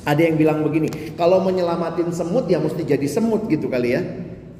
Ada 0.03 0.22
yang 0.27 0.36
bilang 0.36 0.60
begini, 0.67 1.15
kalau 1.15 1.39
menyelamatin 1.39 2.12
semut 2.12 2.48
ya 2.51 2.60
mesti 2.60 2.83
jadi 2.83 3.07
semut 3.07 3.48
gitu 3.48 3.72
kali 3.72 3.95
ya. 3.95 4.03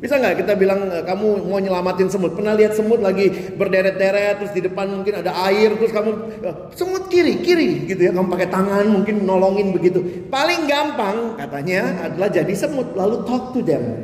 Bisa 0.04 0.20
nggak 0.20 0.44
kita 0.44 0.60
bilang 0.60 0.92
e, 0.92 1.00
kamu 1.08 1.48
mau 1.48 1.64
nyelamatin 1.64 2.12
semut? 2.12 2.36
Pernah 2.36 2.60
lihat 2.60 2.76
semut 2.76 3.00
lagi 3.00 3.32
berderet-deret 3.56 4.44
terus 4.44 4.52
di 4.52 4.60
depan 4.60 4.92
mungkin 4.92 5.24
ada 5.24 5.32
air 5.48 5.80
terus 5.80 5.96
kamu 5.96 6.12
e, 6.44 6.50
semut 6.76 7.08
kiri 7.08 7.40
kiri 7.40 7.88
gitu 7.88 8.08
ya 8.08 8.12
kamu 8.12 8.28
pakai 8.28 8.52
tangan 8.52 8.84
mungkin 8.92 9.24
nolongin 9.24 9.72
begitu. 9.72 10.28
Paling 10.28 10.68
gampang 10.68 11.40
katanya 11.40 12.04
adalah 12.04 12.28
jadi 12.28 12.52
semut 12.52 12.92
lalu 13.00 13.24
talk 13.24 13.56
to 13.56 13.64
them. 13.64 14.04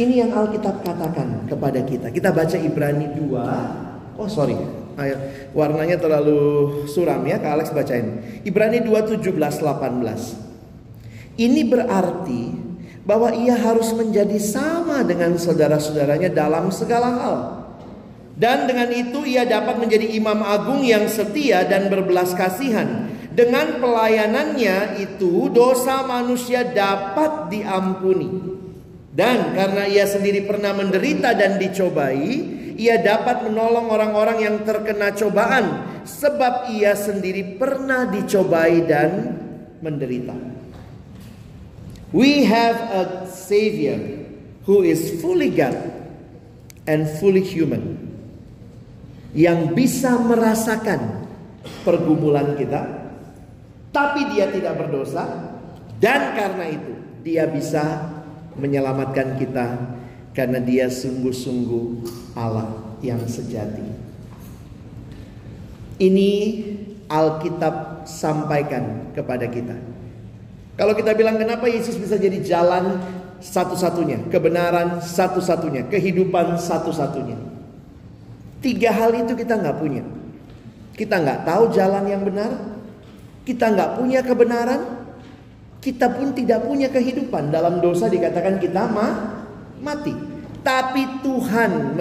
Ini 0.00 0.24
yang 0.24 0.32
Alkitab 0.32 0.80
katakan 0.80 1.44
kepada 1.52 1.84
kita. 1.84 2.08
Kita 2.08 2.32
baca 2.32 2.56
Ibrani 2.56 3.12
2. 3.12 4.16
Oh 4.16 4.28
sorry, 4.30 4.56
ayat 4.98 5.54
warnanya 5.54 5.96
terlalu 5.96 6.82
suram 6.90 7.22
ya 7.22 7.38
Kak 7.38 7.52
Alex 7.54 7.70
bacain. 7.70 8.18
Ibrani 8.42 8.82
2 8.82 9.22
17 9.22 9.30
18. 9.30 11.38
Ini 11.38 11.62
berarti 11.70 12.42
bahwa 13.06 13.30
ia 13.32 13.54
harus 13.54 13.94
menjadi 13.94 14.36
sama 14.42 15.06
dengan 15.06 15.38
saudara-saudaranya 15.38 16.34
dalam 16.34 16.74
segala 16.74 17.08
hal. 17.14 17.36
Dan 18.38 18.70
dengan 18.70 18.90
itu 18.94 19.26
ia 19.26 19.42
dapat 19.46 19.82
menjadi 19.82 20.14
imam 20.14 20.42
agung 20.46 20.86
yang 20.86 21.10
setia 21.10 21.66
dan 21.66 21.90
berbelas 21.90 22.38
kasihan 22.38 23.10
dengan 23.34 23.78
pelayanannya 23.78 24.98
itu 24.98 25.50
dosa 25.50 26.06
manusia 26.06 26.66
dapat 26.66 27.54
diampuni. 27.54 28.58
Dan 29.14 29.54
karena 29.54 29.86
ia 29.90 30.06
sendiri 30.06 30.46
pernah 30.46 30.74
menderita 30.74 31.34
dan 31.34 31.58
dicobai, 31.58 32.57
ia 32.78 33.02
dapat 33.02 33.42
menolong 33.50 33.90
orang-orang 33.90 34.38
yang 34.38 34.56
terkena 34.62 35.10
cobaan 35.10 35.82
sebab 36.06 36.70
ia 36.70 36.94
sendiri 36.94 37.58
pernah 37.58 38.06
dicobai 38.06 38.86
dan 38.86 39.34
menderita. 39.82 40.38
We 42.14 42.46
have 42.46 42.78
a 42.94 43.02
savior 43.26 43.98
who 44.62 44.86
is 44.86 45.18
fully 45.18 45.50
God 45.50 45.76
and 46.86 47.10
fully 47.18 47.42
human 47.42 47.98
yang 49.36 49.76
bisa 49.76 50.16
merasakan 50.16 51.28
pergumulan 51.84 52.56
kita 52.56 52.80
tapi 53.92 54.24
dia 54.32 54.48
tidak 54.48 54.78
berdosa 54.80 55.52
dan 56.00 56.32
karena 56.32 56.64
itu 56.72 56.94
dia 57.26 57.44
bisa 57.44 58.08
menyelamatkan 58.56 59.36
kita 59.36 59.97
karena 60.36 60.62
dia 60.62 60.86
sungguh-sungguh 60.88 61.84
Allah 62.38 62.72
yang 63.02 63.22
sejati. 63.26 63.84
Ini 65.98 66.30
Alkitab 67.10 68.06
sampaikan 68.06 69.10
kepada 69.16 69.50
kita. 69.50 69.74
Kalau 70.78 70.94
kita 70.94 71.10
bilang 71.18 71.34
kenapa 71.40 71.66
Yesus 71.66 71.98
bisa 71.98 72.14
jadi 72.14 72.38
jalan 72.38 73.02
satu-satunya, 73.42 74.30
kebenaran 74.30 75.02
satu-satunya, 75.02 75.90
kehidupan 75.90 76.54
satu-satunya. 76.54 77.34
Tiga 78.62 78.90
hal 78.94 79.14
itu 79.14 79.34
kita 79.34 79.58
nggak 79.58 79.78
punya. 79.78 80.06
Kita 80.94 81.18
nggak 81.18 81.46
tahu 81.46 81.70
jalan 81.74 82.04
yang 82.06 82.22
benar, 82.22 82.50
kita 83.42 83.70
nggak 83.74 83.90
punya 83.98 84.20
kebenaran, 84.22 84.80
kita 85.78 86.10
pun 86.14 86.34
tidak 86.34 86.66
punya 86.66 86.90
kehidupan. 86.90 87.54
Dalam 87.54 87.78
dosa 87.78 88.10
dikatakan 88.10 88.58
kita 88.58 88.86
ma 88.90 89.37
mati. 89.82 90.14
Tapi 90.62 91.22
Tuhan 91.24 91.96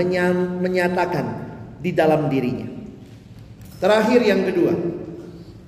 menyatakan 0.59 1.25
di 1.79 1.93
dalam 1.93 2.27
dirinya. 2.27 2.67
Terakhir 3.77 4.19
yang 4.25 4.41
kedua. 4.43 4.73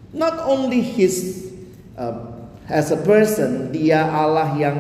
Not 0.10 0.42
only 0.50 0.82
his 0.82 1.46
uh, 1.94 2.34
as 2.66 2.89
a 2.89 2.98
person, 2.98 3.70
dia 3.70 4.10
Allah 4.10 4.58
yang 4.58 4.78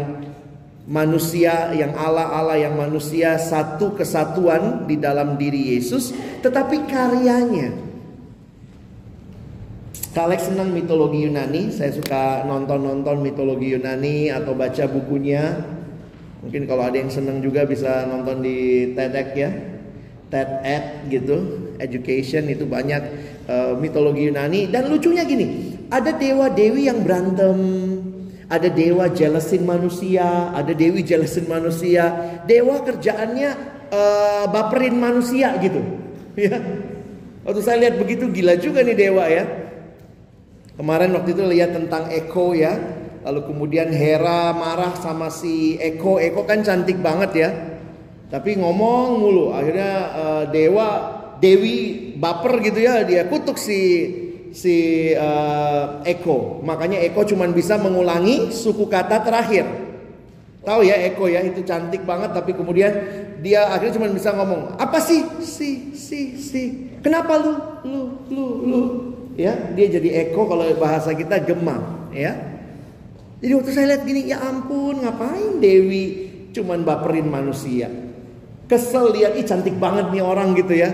manusia, 0.89 1.69
yang 1.77 1.93
Allah-Allah 1.93 2.57
yang 2.57 2.73
manusia 2.73 3.37
satu 3.37 3.93
kesatuan 3.93 4.89
di 4.89 4.97
dalam 4.97 5.37
diri 5.37 5.77
Yesus, 5.77 6.09
tetapi 6.41 6.89
karyanya 6.89 7.89
Kalex 10.09 10.49
senang 10.49 10.73
mitologi 10.73 11.21
Yunani, 11.21 11.69
saya 11.69 11.93
suka 11.93 12.41
nonton-nonton 12.41 13.21
mitologi 13.21 13.77
Yunani 13.77 14.33
atau 14.33 14.57
baca 14.57 14.89
bukunya. 14.89 15.77
Mungkin 16.39 16.63
kalau 16.67 16.87
ada 16.87 16.95
yang 16.95 17.11
senang 17.11 17.43
juga 17.43 17.67
bisa 17.67 18.07
nonton 18.07 18.39
di 18.39 18.91
TEDx 18.95 19.27
ya. 19.35 19.51
TED 20.29 21.09
gitu, 21.09 21.37
education 21.81 22.45
itu 22.53 22.63
banyak 22.69 23.01
uh, 23.49 23.73
mitologi 23.81 24.29
Yunani 24.29 24.69
dan 24.69 24.85
lucunya 24.85 25.25
gini, 25.25 25.73
ada 25.89 26.13
dewa 26.13 26.53
dewi 26.53 26.85
yang 26.85 27.01
berantem, 27.01 27.57
ada 28.45 28.69
dewa 28.69 29.09
jelasin 29.09 29.65
manusia, 29.65 30.53
ada 30.53 30.69
dewi 30.69 31.01
jelasin 31.01 31.49
manusia, 31.49 32.13
dewa 32.45 32.77
kerjaannya 32.85 33.49
uh, 33.89 34.45
baperin 34.53 35.01
manusia 35.01 35.57
gitu, 35.57 35.81
ya. 36.37 36.61
Waktu 37.41 37.61
saya 37.65 37.81
lihat 37.81 37.97
begitu 37.97 38.29
gila 38.29 38.53
juga 38.61 38.85
nih 38.85 38.93
dewa 38.93 39.25
ya. 39.25 39.49
Kemarin 40.77 41.17
waktu 41.17 41.33
itu 41.33 41.43
lihat 41.49 41.73
tentang 41.73 42.05
Eko 42.13 42.53
ya. 42.53 42.77
Lalu 43.29 43.45
kemudian 43.45 43.93
Hera 43.93 44.57
marah 44.57 44.97
sama 44.97 45.29
si 45.29 45.77
Eko. 45.77 46.17
Eko 46.17 46.49
kan 46.49 46.65
cantik 46.65 46.97
banget 46.97 47.31
ya. 47.37 47.49
Tapi 48.33 48.57
ngomong 48.57 49.21
mulu. 49.21 49.53
Akhirnya 49.53 49.91
uh, 50.17 50.43
Dewa 50.49 50.89
Dewi 51.37 52.09
baper 52.17 52.57
gitu 52.65 52.81
ya. 52.81 53.05
Dia 53.05 53.29
kutuk 53.29 53.61
si 53.61 54.09
si 54.49 54.77
uh, 55.13 56.01
Eko. 56.09 56.65
Makanya 56.65 57.05
Eko 57.05 57.21
cuma 57.29 57.45
bisa 57.53 57.77
mengulangi 57.77 58.49
suku 58.49 58.89
kata 58.89 59.21
terakhir. 59.21 59.69
Tahu 60.65 60.81
ya 60.81 60.97
Eko 60.97 61.29
ya 61.29 61.45
itu 61.45 61.61
cantik 61.61 62.09
banget 62.09 62.33
tapi 62.33 62.57
kemudian 62.57 62.89
dia 63.45 63.69
akhirnya 63.69 63.93
cuma 63.93 64.09
bisa 64.09 64.33
ngomong 64.33 64.73
apa 64.75 64.99
sih 64.99 65.21
si 65.39 65.93
si 65.95 66.35
si 66.35 66.91
kenapa 66.99 67.39
lu 67.39 67.53
lu 67.87 68.01
lu 68.27 68.45
lu 68.67 68.81
ya 69.39 69.55
dia 69.71 69.87
jadi 69.87 70.27
eko 70.27 70.43
kalau 70.43 70.67
bahasa 70.75 71.15
kita 71.15 71.39
gemam 71.47 72.11
ya 72.11 72.58
jadi 73.39 73.51
waktu 73.55 73.71
saya 73.71 73.85
lihat 73.95 74.03
gini 74.03 74.21
ya 74.29 74.43
ampun 74.43 75.03
ngapain 75.03 75.57
Dewi 75.63 76.05
cuman 76.55 76.83
baperin 76.83 77.27
manusia 77.27 77.87
kesel 78.69 79.15
lihat 79.15 79.35
ih 79.39 79.45
cantik 79.47 79.75
banget 79.79 80.11
nih 80.13 80.23
orang 80.23 80.53
gitu 80.55 80.75
ya 80.75 80.91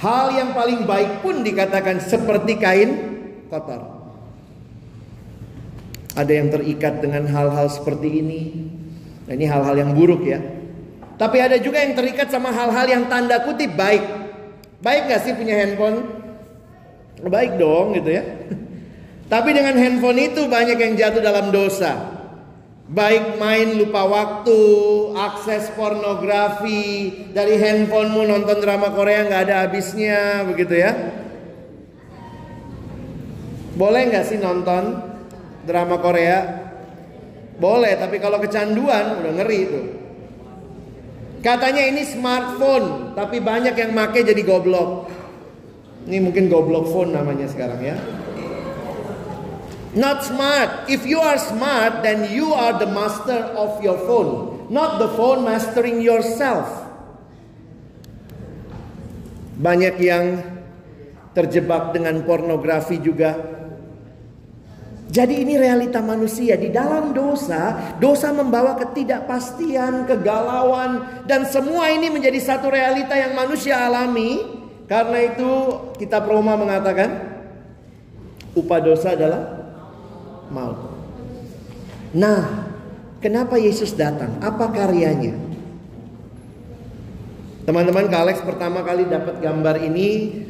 Hal 0.00 0.32
yang 0.32 0.56
paling 0.56 0.88
baik 0.88 1.20
pun 1.20 1.44
dikatakan 1.44 2.00
seperti 2.00 2.56
kain 2.56 2.90
kotor. 3.52 3.84
Ada 6.16 6.32
yang 6.32 6.48
terikat 6.50 7.04
dengan 7.04 7.28
hal-hal 7.30 7.70
seperti 7.70 8.08
ini, 8.10 8.40
Nah, 9.28 9.36
ini 9.36 9.44
hal-hal 9.44 9.76
yang 9.76 9.92
buruk 9.92 10.24
ya. 10.24 10.40
Tapi 11.18 11.36
ada 11.42 11.58
juga 11.58 11.82
yang 11.82 11.98
terikat 11.98 12.30
sama 12.30 12.54
hal-hal 12.54 12.86
yang 12.86 13.04
tanda 13.10 13.42
kutip 13.42 13.74
baik. 13.74 14.06
Baik 14.78 15.10
gak 15.10 15.26
sih 15.26 15.34
punya 15.34 15.58
handphone? 15.58 16.06
Baik 17.26 17.58
dong 17.58 17.98
gitu 17.98 18.14
ya. 18.14 18.22
Tapi 19.32 19.50
dengan 19.50 19.74
handphone 19.74 20.30
itu 20.30 20.46
banyak 20.46 20.78
yang 20.78 20.94
jatuh 20.94 21.18
dalam 21.18 21.50
dosa. 21.50 22.16
Baik 22.88 23.36
main 23.36 23.76
lupa 23.76 24.06
waktu, 24.08 24.62
akses 25.12 25.68
pornografi, 25.76 27.12
dari 27.36 27.60
handphonemu 27.60 28.22
nonton 28.24 28.64
drama 28.64 28.88
Korea 28.96 29.28
nggak 29.28 29.42
ada 29.44 29.68
habisnya, 29.68 30.48
begitu 30.48 30.72
ya. 30.72 30.96
Boleh 33.76 34.08
nggak 34.08 34.24
sih 34.24 34.40
nonton 34.40 35.04
drama 35.68 36.00
Korea 36.00 36.68
boleh, 37.58 37.98
tapi 37.98 38.22
kalau 38.22 38.38
kecanduan 38.38 39.18
udah 39.18 39.32
ngeri 39.42 39.58
itu. 39.66 39.97
Katanya 41.38 41.86
ini 41.86 42.02
smartphone, 42.02 43.14
tapi 43.14 43.38
banyak 43.38 43.78
yang 43.78 43.94
make 43.94 44.26
jadi 44.26 44.42
goblok. 44.42 45.06
Ini 46.08 46.18
mungkin 46.24 46.50
goblok 46.50 46.90
phone 46.90 47.14
namanya 47.14 47.46
sekarang 47.46 47.80
ya. 47.84 47.96
Not 49.94 50.26
smart. 50.26 50.90
If 50.90 51.06
you 51.06 51.22
are 51.22 51.38
smart, 51.40 52.04
then 52.04 52.28
you 52.28 52.52
are 52.52 52.76
the 52.76 52.90
master 52.90 53.54
of 53.56 53.80
your 53.80 53.96
phone, 54.04 54.66
not 54.68 55.00
the 55.00 55.08
phone 55.14 55.46
mastering 55.46 56.02
yourself. 56.02 56.68
Banyak 59.58 59.96
yang 59.98 60.42
terjebak 61.34 61.94
dengan 61.94 62.22
pornografi 62.22 62.98
juga. 62.98 63.57
Jadi 65.08 65.40
ini 65.40 65.56
realita 65.56 66.04
manusia 66.04 66.52
di 66.60 66.68
dalam 66.68 67.16
dosa, 67.16 67.96
dosa 67.96 68.28
membawa 68.28 68.76
ketidakpastian, 68.76 70.04
kegalauan 70.04 71.24
dan 71.24 71.48
semua 71.48 71.88
ini 71.88 72.12
menjadi 72.12 72.36
satu 72.36 72.68
realita 72.68 73.16
yang 73.16 73.32
manusia 73.32 73.88
alami. 73.88 74.60
Karena 74.84 75.32
itu 75.32 75.52
kita 75.96 76.20
Roma 76.20 76.56
mengatakan 76.60 77.40
upah 78.52 78.80
dosa 78.84 79.16
adalah 79.16 79.42
maut. 80.52 80.76
Nah, 82.12 82.68
kenapa 83.20 83.56
Yesus 83.60 83.92
datang? 83.96 84.40
Apa 84.40 84.72
karyanya? 84.72 85.36
Teman-teman, 87.68 88.08
Kalex 88.08 88.40
pertama 88.44 88.80
kali 88.80 89.04
dapat 89.08 89.44
gambar 89.44 89.76
ini 89.84 90.40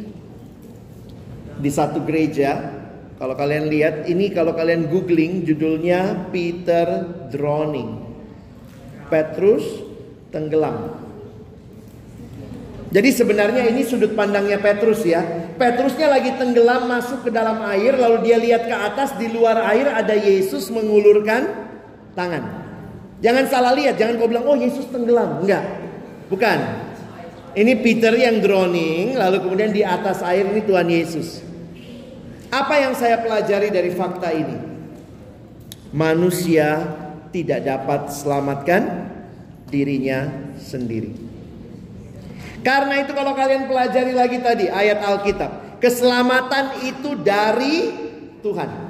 di 1.59 1.71
satu 1.71 1.99
gereja 2.07 2.77
kalau 3.18 3.35
kalian 3.35 3.66
lihat 3.66 4.07
ini 4.07 4.31
kalau 4.31 4.54
kalian 4.54 4.87
googling 4.87 5.42
judulnya 5.42 6.31
Peter 6.31 7.02
Drowning. 7.35 8.07
Petrus 9.11 9.66
tenggelam. 10.31 11.02
Jadi 12.88 13.11
sebenarnya 13.12 13.68
ini 13.68 13.83
sudut 13.85 14.14
pandangnya 14.14 14.62
Petrus 14.62 15.02
ya. 15.02 15.50
Petrusnya 15.59 16.09
lagi 16.09 16.31
tenggelam 16.38 16.87
masuk 16.87 17.26
ke 17.26 17.31
dalam 17.35 17.59
air 17.66 17.98
lalu 17.98 18.22
dia 18.22 18.38
lihat 18.38 18.70
ke 18.70 18.76
atas 18.76 19.12
di 19.18 19.28
luar 19.28 19.66
air 19.66 19.90
ada 19.90 20.14
Yesus 20.14 20.70
mengulurkan 20.70 21.68
tangan. 22.14 22.44
Jangan 23.18 23.44
salah 23.50 23.74
lihat, 23.74 23.98
jangan 23.98 24.14
kau 24.14 24.31
bilang 24.31 24.46
oh 24.46 24.54
Yesus 24.54 24.87
tenggelam. 24.94 25.42
Enggak. 25.42 25.66
Bukan. 26.31 26.87
Ini 27.59 27.83
Peter 27.83 28.14
yang 28.14 28.38
drowning 28.38 29.18
lalu 29.18 29.42
kemudian 29.42 29.74
di 29.74 29.83
atas 29.83 30.22
air 30.22 30.46
ini 30.46 30.62
Tuhan 30.62 30.87
Yesus. 30.87 31.48
Apa 32.48 32.80
yang 32.80 32.96
saya 32.96 33.20
pelajari 33.20 33.68
dari 33.68 33.92
fakta 33.92 34.32
ini? 34.32 34.56
Manusia 35.92 36.84
tidak 37.28 37.64
dapat 37.64 38.08
selamatkan 38.08 39.12
dirinya 39.68 40.32
sendiri. 40.56 41.12
Karena 42.64 43.04
itu 43.04 43.12
kalau 43.12 43.37
kalian 43.37 43.68
pelajari 43.68 44.12
lagi 44.16 44.40
tadi 44.40 44.66
ayat 44.68 45.00
Alkitab, 45.00 45.80
keselamatan 45.80 46.88
itu 46.88 47.16
dari 47.20 47.92
Tuhan. 48.40 48.88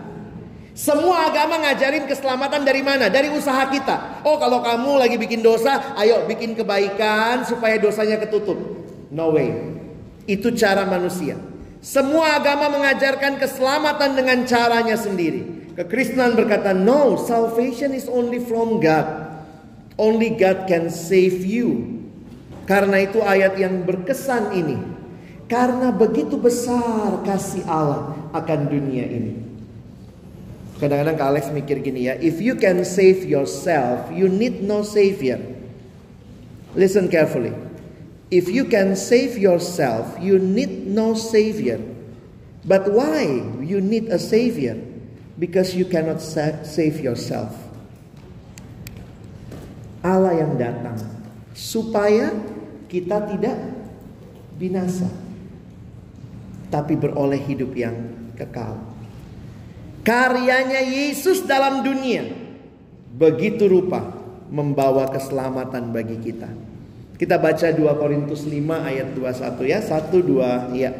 Semua 0.78 1.26
agama 1.26 1.58
ngajarin 1.58 2.06
keselamatan 2.06 2.62
dari 2.62 2.86
mana? 2.86 3.10
Dari 3.10 3.34
usaha 3.34 3.66
kita. 3.66 4.22
Oh, 4.22 4.38
kalau 4.38 4.62
kamu 4.62 5.02
lagi 5.02 5.18
bikin 5.18 5.42
dosa, 5.42 5.98
ayo 5.98 6.22
bikin 6.30 6.54
kebaikan 6.54 7.42
supaya 7.42 7.82
dosanya 7.82 8.22
ketutup. 8.22 8.54
No 9.10 9.34
way. 9.34 9.50
Itu 10.30 10.54
cara 10.54 10.86
manusia. 10.86 11.34
Semua 11.78 12.42
agama 12.42 12.74
mengajarkan 12.74 13.38
keselamatan 13.38 14.18
dengan 14.18 14.42
caranya 14.44 14.98
sendiri. 14.98 15.72
Kekristenan 15.78 16.34
berkata, 16.34 16.74
"No, 16.74 17.14
salvation 17.14 17.94
is 17.94 18.10
only 18.10 18.42
from 18.42 18.82
God. 18.82 19.06
Only 19.94 20.34
God 20.34 20.66
can 20.66 20.90
save 20.90 21.46
you." 21.46 22.02
Karena 22.66 23.06
itu 23.06 23.22
ayat 23.22 23.56
yang 23.56 23.86
berkesan 23.86 24.52
ini. 24.58 24.76
Karena 25.48 25.88
begitu 25.94 26.36
besar 26.36 27.24
kasih 27.24 27.64
Allah 27.64 28.12
akan 28.36 28.60
dunia 28.68 29.06
ini. 29.08 29.32
Kadang-kadang 30.78 31.16
Kak 31.18 31.28
Alex 31.34 31.44
mikir 31.50 31.82
gini 31.82 32.06
ya, 32.06 32.14
if 32.20 32.38
you 32.38 32.54
can 32.54 32.86
save 32.86 33.26
yourself, 33.26 34.12
you 34.14 34.30
need 34.30 34.62
no 34.62 34.86
savior. 34.86 35.40
Listen 36.78 37.10
carefully. 37.10 37.67
If 38.28 38.52
you 38.52 38.68
can 38.68 38.92
save 38.92 39.40
yourself, 39.40 40.20
you 40.20 40.36
need 40.36 40.84
no 40.84 41.16
savior. 41.16 41.80
But 42.60 42.92
why 42.92 43.24
you 43.64 43.80
need 43.80 44.12
a 44.12 44.20
savior? 44.20 44.76
Because 45.40 45.72
you 45.72 45.88
cannot 45.88 46.20
save 46.20 47.00
yourself. 47.00 47.56
Allah 50.04 50.44
yang 50.44 50.60
datang 50.60 51.00
supaya 51.56 52.30
kita 52.86 53.32
tidak 53.32 53.56
binasa, 54.60 55.08
tapi 56.68 56.94
beroleh 57.00 57.40
hidup 57.40 57.72
yang 57.74 57.96
kekal. 58.36 58.76
Karyanya 60.04 60.84
Yesus 60.84 61.44
dalam 61.44 61.80
dunia 61.84 62.28
begitu 63.18 63.66
rupa 63.66 64.04
membawa 64.48 65.10
keselamatan 65.10 65.90
bagi 65.90 66.16
kita. 66.22 66.48
Kita 67.18 67.34
baca 67.34 67.74
2 67.74 67.82
Korintus 67.98 68.46
5 68.46 68.54
ayat 68.62 69.10
21 69.10 69.66
ya. 69.66 69.82
1 69.82 70.22
2 70.22 70.78
ya. 70.78 70.90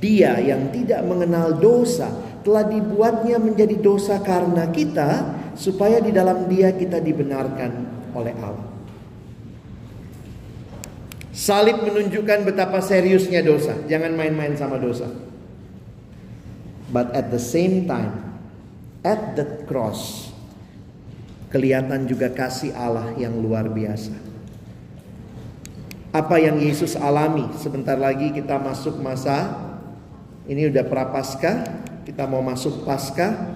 Dia 0.00 0.40
yang 0.40 0.72
tidak 0.72 1.04
mengenal 1.04 1.60
dosa 1.60 2.08
telah 2.40 2.64
dibuatnya 2.64 3.36
menjadi 3.36 3.76
dosa 3.76 4.24
karena 4.24 4.72
kita 4.72 5.36
supaya 5.52 6.00
di 6.00 6.16
dalam 6.16 6.48
dia 6.48 6.72
kita 6.72 6.96
dibenarkan 7.04 7.70
oleh 8.16 8.32
Allah. 8.40 8.68
Salib 11.28 11.84
menunjukkan 11.84 12.48
betapa 12.48 12.80
seriusnya 12.80 13.44
dosa. 13.44 13.76
Jangan 13.84 14.16
main-main 14.16 14.56
sama 14.56 14.80
dosa. 14.80 15.12
But 16.88 17.12
at 17.12 17.28
the 17.28 17.42
same 17.42 17.84
time, 17.84 18.16
at 19.04 19.36
the 19.36 19.44
cross, 19.68 20.32
kelihatan 21.52 22.08
juga 22.08 22.32
kasih 22.32 22.72
Allah 22.72 23.12
yang 23.20 23.36
luar 23.36 23.68
biasa 23.68 24.27
apa 26.18 26.42
yang 26.42 26.58
Yesus 26.58 26.98
alami. 26.98 27.46
Sebentar 27.54 27.94
lagi 27.94 28.34
kita 28.34 28.58
masuk 28.58 28.98
masa 28.98 29.54
ini 30.50 30.66
udah 30.66 30.82
prapaskah, 30.82 31.62
kita 32.02 32.26
mau 32.26 32.42
masuk 32.42 32.82
pasca. 32.82 33.54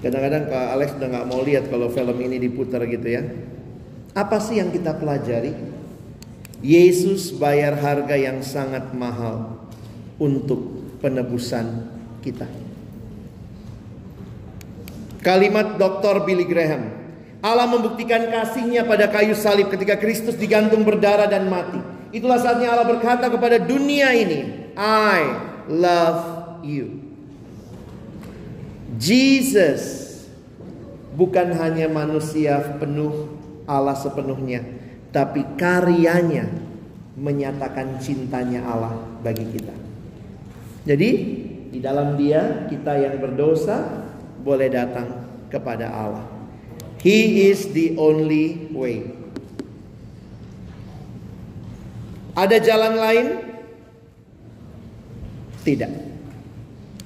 Kadang-kadang 0.00 0.48
Kak 0.48 0.66
Alex 0.78 0.88
udah 0.96 1.08
nggak 1.12 1.26
mau 1.28 1.40
lihat 1.44 1.64
kalau 1.68 1.92
film 1.92 2.16
ini 2.24 2.40
diputar 2.40 2.80
gitu 2.88 3.04
ya. 3.04 3.26
Apa 4.16 4.40
sih 4.40 4.56
yang 4.56 4.72
kita 4.72 4.96
pelajari? 4.96 5.52
Yesus 6.64 7.36
bayar 7.36 7.76
harga 7.76 8.16
yang 8.16 8.40
sangat 8.40 8.96
mahal 8.96 9.60
untuk 10.16 10.88
penebusan 11.04 11.84
kita. 12.24 12.48
Kalimat 15.20 15.76
Dr. 15.76 16.24
Billy 16.24 16.48
Graham 16.48 16.95
Allah 17.44 17.68
membuktikan 17.68 18.32
kasihnya 18.32 18.88
pada 18.88 19.08
kayu 19.12 19.36
salib 19.36 19.68
ketika 19.68 20.00
Kristus 20.00 20.36
digantung 20.40 20.82
berdarah 20.82 21.28
dan 21.28 21.46
mati. 21.52 21.78
Itulah 22.14 22.40
saatnya 22.40 22.72
Allah 22.72 22.88
berkata 22.88 23.28
kepada 23.28 23.60
dunia 23.60 24.14
ini, 24.16 24.72
I 24.78 25.20
love 25.68 26.22
you. 26.64 27.02
Jesus 28.96 30.06
bukan 31.12 31.52
hanya 31.60 31.92
manusia 31.92 32.60
penuh 32.80 33.28
Allah 33.68 33.98
sepenuhnya, 33.98 34.64
tapi 35.12 35.44
karyanya 35.60 36.48
menyatakan 37.16 38.00
cintanya 38.00 38.64
Allah 38.64 38.96
bagi 39.20 39.44
kita. 39.52 39.74
Jadi, 40.86 41.10
di 41.72 41.78
dalam 41.82 42.14
Dia 42.14 42.70
kita 42.70 42.94
yang 42.96 43.18
berdosa 43.18 44.06
boleh 44.46 44.70
datang 44.70 45.26
kepada 45.50 45.90
Allah. 45.90 46.35
He 47.06 47.46
is 47.54 47.70
the 47.70 47.94
only 48.02 48.66
way. 48.74 49.06
Ada 52.34 52.58
jalan 52.58 52.98
lain? 52.98 53.26
Tidak. 55.62 55.92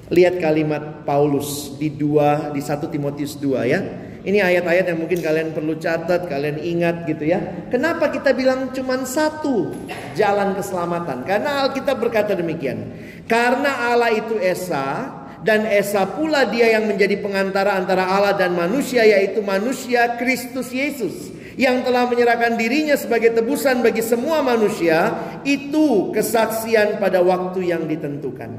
Lihat 0.09 0.41
kalimat 0.41 1.05
Paulus 1.05 1.77
di 1.77 1.93
dua 1.93 2.49
di 2.49 2.65
1 2.65 2.81
Timotius 2.89 3.37
2 3.37 3.61
ya. 3.69 3.79
Ini 4.25 4.41
ayat-ayat 4.41 4.89
yang 4.89 5.05
mungkin 5.05 5.21
kalian 5.21 5.53
perlu 5.53 5.77
catat, 5.77 6.25
kalian 6.25 6.57
ingat 6.57 7.05
gitu 7.05 7.29
ya. 7.29 7.69
Kenapa 7.69 8.09
kita 8.09 8.33
bilang 8.33 8.73
cuma 8.73 8.97
satu 9.05 9.69
jalan 10.17 10.57
keselamatan? 10.57 11.29
Karena 11.29 11.61
Alkitab 11.69 12.01
berkata 12.01 12.33
demikian. 12.33 12.89
Karena 13.29 13.93
Allah 13.93 14.17
itu 14.17 14.41
Esa, 14.41 15.20
dan 15.41 15.65
Esa 15.65 16.05
pula 16.05 16.45
dia 16.45 16.77
yang 16.77 16.85
menjadi 16.85 17.17
pengantara 17.17 17.73
antara 17.73 18.05
Allah 18.05 18.37
dan 18.37 18.53
manusia 18.53 19.01
yaitu 19.01 19.41
manusia 19.41 20.17
Kristus 20.21 20.69
Yesus 20.69 21.33
yang 21.57 21.81
telah 21.81 22.07
menyerahkan 22.07 22.55
dirinya 22.55 22.95
sebagai 22.95 23.33
tebusan 23.33 23.81
bagi 23.83 24.05
semua 24.05 24.45
manusia 24.45 25.11
itu 25.43 26.13
kesaksian 26.13 27.01
pada 27.01 27.19
waktu 27.19 27.73
yang 27.73 27.89
ditentukan. 27.89 28.49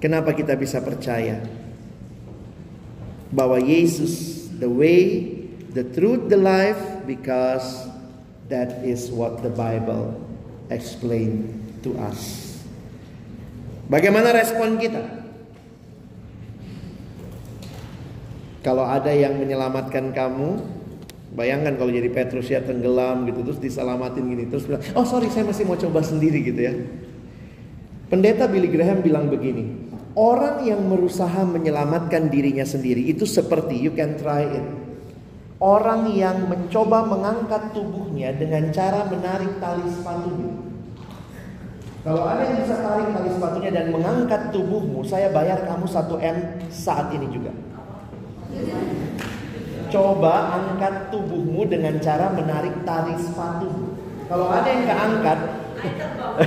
Kenapa 0.00 0.32
kita 0.32 0.56
bisa 0.56 0.80
percaya 0.80 1.44
bahwa 3.30 3.60
Yesus 3.60 4.48
the 4.56 4.66
way, 4.66 5.28
the 5.76 5.84
truth, 5.92 6.32
the 6.32 6.40
life 6.40 6.80
because 7.04 7.84
that 8.48 8.80
is 8.80 9.12
what 9.12 9.44
the 9.44 9.52
Bible 9.52 10.16
explain 10.72 11.52
to 11.84 11.92
us. 12.00 12.49
Bagaimana 13.90 14.30
respon 14.30 14.78
kita? 14.78 15.02
Kalau 18.62 18.86
ada 18.86 19.10
yang 19.10 19.34
menyelamatkan 19.34 20.14
kamu, 20.14 20.62
bayangkan 21.34 21.74
kalau 21.74 21.90
jadi 21.90 22.06
Petrus 22.06 22.46
ya 22.46 22.62
tenggelam 22.62 23.26
gitu 23.26 23.42
terus 23.42 23.58
diselamatin 23.58 24.30
gini 24.30 24.46
terus 24.46 24.70
bilang, 24.70 24.84
"Oh, 24.94 25.02
sorry, 25.02 25.26
saya 25.26 25.42
masih 25.42 25.66
mau 25.66 25.74
coba 25.74 26.06
sendiri 26.06 26.38
gitu 26.38 26.60
ya." 26.62 26.74
Pendeta 28.06 28.46
Billy 28.46 28.70
Graham 28.70 29.02
bilang 29.02 29.26
begini, 29.26 29.90
orang 30.14 30.62
yang 30.62 30.86
berusaha 30.86 31.42
menyelamatkan 31.42 32.30
dirinya 32.30 32.62
sendiri 32.62 33.10
itu 33.10 33.26
seperti 33.26 33.74
you 33.74 33.90
can 33.90 34.14
try 34.14 34.46
it. 34.46 34.66
Orang 35.58 36.14
yang 36.14 36.46
mencoba 36.46 37.10
mengangkat 37.10 37.74
tubuhnya 37.74 38.38
dengan 38.38 38.70
cara 38.70 39.02
menarik 39.10 39.58
tali 39.58 39.82
sepatunya. 39.90 40.69
Kalau 42.00 42.24
ada 42.24 42.48
yang 42.48 42.64
bisa 42.64 42.80
tarik 42.80 43.12
tali 43.12 43.28
sepatunya 43.28 43.70
dan 43.76 43.92
mengangkat 43.92 44.48
tubuhmu, 44.56 45.04
saya 45.04 45.28
bayar 45.36 45.68
kamu 45.68 45.84
1 45.84 46.16
M 46.16 46.36
saat 46.72 47.12
ini 47.12 47.28
juga. 47.28 47.52
Coba 49.92 50.56
angkat 50.56 51.12
tubuhmu 51.12 51.68
dengan 51.68 52.00
cara 52.00 52.32
menarik 52.32 52.72
tali 52.88 53.20
sepatu. 53.20 53.92
Kalau 54.32 54.48
ada 54.48 54.68
yang 54.72 54.84
keangkat, 54.88 55.38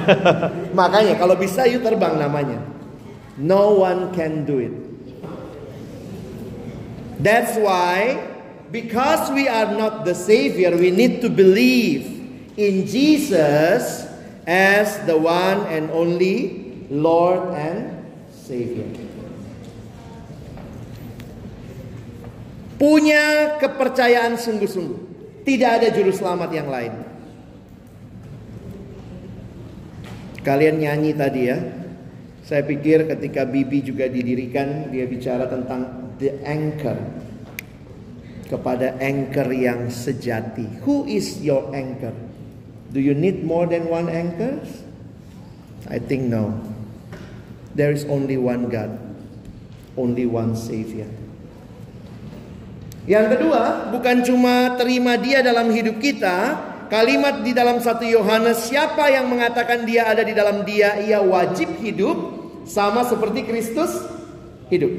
makanya 0.79 1.13
kalau 1.21 1.37
bisa 1.37 1.69
yuk 1.69 1.85
terbang 1.85 2.17
namanya. 2.17 2.57
No 3.37 3.77
one 3.77 4.09
can 4.17 4.49
do 4.49 4.57
it. 4.57 4.73
That's 7.21 7.53
why, 7.61 8.17
because 8.73 9.29
we 9.29 9.45
are 9.45 9.69
not 9.69 10.01
the 10.01 10.17
Savior, 10.17 10.73
we 10.73 10.89
need 10.89 11.21
to 11.21 11.29
believe 11.29 12.09
in 12.57 12.89
Jesus 12.89 14.12
as 14.47 14.99
the 15.07 15.15
one 15.15 15.67
and 15.71 15.91
only 15.91 16.85
Lord 16.89 17.53
and 17.55 18.03
Savior. 18.31 18.85
punya 22.83 23.55
kepercayaan 23.63 24.35
sungguh-sungguh. 24.35 24.99
Tidak 25.47 25.71
ada 25.79 25.87
juru 25.87 26.11
selamat 26.11 26.49
yang 26.51 26.67
lain. 26.67 26.93
Kalian 30.43 30.83
nyanyi 30.83 31.15
tadi 31.15 31.41
ya. 31.47 31.57
Saya 32.43 32.67
pikir 32.67 33.07
ketika 33.07 33.47
Bibi 33.47 33.79
juga 33.79 34.11
didirikan, 34.11 34.91
dia 34.91 35.07
bicara 35.07 35.47
tentang 35.47 36.11
the 36.19 36.43
anchor. 36.43 36.99
Kepada 38.51 38.99
anchor 38.99 39.47
yang 39.55 39.87
sejati. 39.87 40.83
Who 40.83 41.07
is 41.07 41.39
your 41.39 41.71
anchor? 41.71 42.11
Do 42.93 43.01
you 43.01 43.17
need 43.17 43.41
more 43.41 43.65
than 43.65 43.89
one 43.89 44.05
anchor? 44.05 44.61
I 45.89 45.97
think 45.97 46.29
no. 46.29 46.53
There 47.73 47.89
is 47.89 48.05
only 48.05 48.37
one 48.37 48.69
God. 48.69 49.01
Only 49.97 50.29
one 50.29 50.53
Savior. 50.53 51.09
Yang 53.09 53.35
kedua, 53.35 53.91
bukan 53.91 54.23
cuma 54.23 54.77
terima 54.79 55.19
dia 55.19 55.43
dalam 55.43 55.67
hidup 55.73 55.99
kita, 55.99 56.55
kalimat 56.87 57.43
di 57.43 57.51
dalam 57.51 57.81
satu 57.81 58.07
Yohanes, 58.07 58.71
siapa 58.71 59.11
yang 59.11 59.27
mengatakan 59.27 59.83
dia 59.83 60.07
ada 60.07 60.23
di 60.23 60.31
dalam 60.31 60.63
dia, 60.63 60.95
ia 61.03 61.19
wajib 61.19 61.67
hidup 61.83 62.15
sama 62.63 63.03
seperti 63.03 63.43
Kristus 63.43 63.91
hidup. 64.71 64.93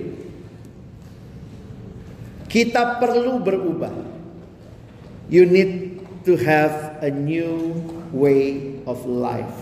Kita 2.51 3.01
perlu 3.01 3.41
berubah. 3.41 3.95
You 5.33 5.49
need 5.49 6.05
to 6.29 6.37
have 6.39 6.94
a 7.05 7.12
new 7.12 7.77
way 8.17 8.81
of 8.88 9.05
life. 9.05 9.53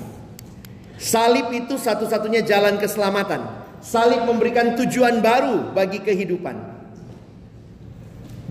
Salib 1.03 1.51
itu 1.51 1.75
satu-satunya 1.75 2.47
jalan 2.47 2.79
keselamatan. 2.79 3.43
Salib 3.83 4.23
memberikan 4.23 4.79
tujuan 4.79 5.19
baru 5.19 5.75
bagi 5.75 5.99
kehidupan 5.99 6.73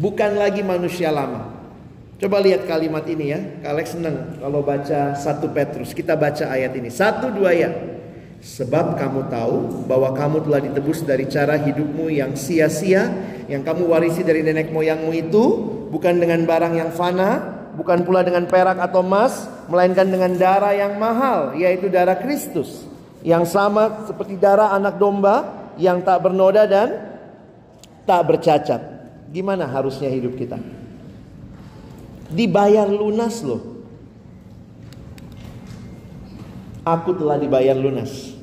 bukan 0.01 0.32
lagi 0.34 0.65
manusia 0.65 1.13
lama. 1.13 1.54
Coba 2.17 2.41
lihat 2.41 2.65
kalimat 2.65 3.06
ini 3.06 3.34
ya. 3.34 3.39
Alex 3.65 3.97
senang 3.97 4.38
kalau 4.41 4.65
baca 4.65 5.13
satu 5.13 5.49
Petrus. 5.54 5.93
Kita 5.93 6.17
baca 6.17 6.49
ayat 6.49 6.73
ini. 6.77 6.89
Satu 6.89 7.30
dua 7.30 7.54
ya. 7.54 7.69
Sebab 8.41 8.97
kamu 8.97 9.30
tahu 9.30 9.86
bahwa 9.86 10.17
kamu 10.17 10.38
telah 10.49 10.62
ditebus 10.65 11.06
dari 11.06 11.30
cara 11.30 11.58
hidupmu 11.58 12.10
yang 12.13 12.38
sia-sia. 12.38 13.10
Yang 13.49 13.65
kamu 13.65 13.84
warisi 13.89 14.21
dari 14.21 14.45
nenek 14.45 14.69
moyangmu 14.69 15.10
itu. 15.13 15.43
Bukan 15.89 16.21
dengan 16.21 16.45
barang 16.45 16.73
yang 16.77 16.93
fana. 16.93 17.61
Bukan 17.77 18.03
pula 18.03 18.21
dengan 18.25 18.47
perak 18.47 18.79
atau 18.79 19.03
emas. 19.03 19.47
Melainkan 19.71 20.07
dengan 20.10 20.36
darah 20.36 20.75
yang 20.75 20.99
mahal. 20.99 21.55
Yaitu 21.55 21.88
darah 21.88 22.19
Kristus. 22.19 22.88
Yang 23.21 23.53
sama 23.53 24.07
seperti 24.10 24.36
darah 24.36 24.75
anak 24.75 24.99
domba. 24.99 25.69
Yang 25.79 26.03
tak 26.03 26.17
bernoda 26.19 26.67
dan 26.67 26.89
tak 28.03 28.21
bercacat. 28.27 28.81
Gimana 29.31 29.63
harusnya 29.63 30.12
hidup 30.12 30.36
kita? 30.36 30.60
Dibayar 32.31 32.88
lunas 32.88 33.39
loh. 33.43 33.84
Aku 36.81 37.13
telah 37.13 37.38
dibayar 37.38 37.77
lunas. 37.77 38.34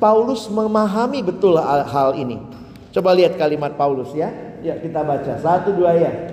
Paulus 0.00 0.50
memahami 0.50 1.22
betul 1.22 1.60
hal 1.62 2.18
ini. 2.18 2.42
Coba 2.90 3.14
lihat 3.14 3.38
kalimat 3.38 3.78
Paulus 3.78 4.10
ya. 4.16 4.32
Ya 4.64 4.74
kita 4.80 5.06
baca. 5.06 5.38
Satu 5.38 5.70
dua 5.76 5.94
ya. 5.94 6.31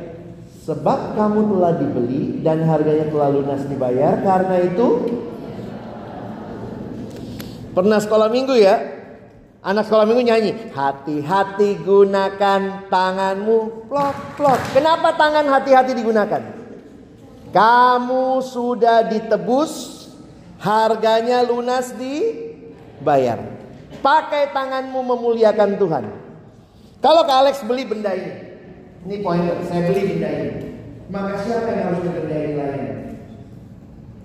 Sebab 0.69 1.17
kamu 1.17 1.39
telah 1.49 1.73
dibeli 1.81 2.45
dan 2.45 2.61
harganya 2.61 3.09
telah 3.09 3.33
lunas 3.33 3.65
dibayar. 3.65 4.21
Karena 4.21 4.61
itu 4.61 4.87
Pernah 7.73 7.97
sekolah 7.97 8.29
minggu 8.29 8.53
ya 8.53 8.99
Anak 9.59 9.91
sekolah 9.91 10.07
minggu 10.07 10.23
nyanyi, 10.23 10.71
hati-hati 10.71 11.83
gunakan 11.83 12.87
tanganmu, 12.87 13.91
plot 13.91 14.39
plot. 14.39 14.61
Kenapa 14.71 15.19
tangan 15.19 15.51
hati-hati 15.51 15.91
digunakan? 15.91 16.39
Kamu 17.51 18.39
sudah 18.39 19.03
ditebus, 19.11 20.07
harganya 20.63 21.43
lunas 21.43 21.91
dibayar. 21.91 23.43
Pakai 23.99 24.55
tanganmu 24.55 24.95
memuliakan 24.95 25.75
Tuhan. 25.75 26.03
Kalau 27.03 27.27
Kak 27.27 27.37
Alex 27.43 27.59
beli 27.67 27.83
benda 27.83 28.15
ini, 28.15 28.48
ini 29.07 29.15
pointer, 29.23 29.57
saya 29.63 29.87
beli 29.87 30.01
benda 30.15 30.29
ini. 30.33 30.49
Maka 31.09 31.41
siapa 31.41 31.69
yang 31.73 31.83
harus 31.89 32.01
ini 32.03 32.53
lain? 32.53 32.83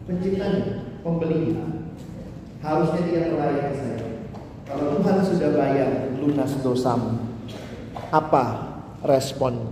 Penciptanya, 0.04 0.62
pembeli. 1.00 1.56
Harusnya 2.60 3.00
dia 3.04 3.32
melayani 3.32 3.72
saya. 3.76 4.00
Kalau 4.64 4.96
Tuhan 4.96 5.16
sudah 5.20 5.50
bayar 5.52 5.90
lunas 6.16 6.52
dosamu, 6.64 7.20
apa 8.08 8.44
respon? 9.04 9.68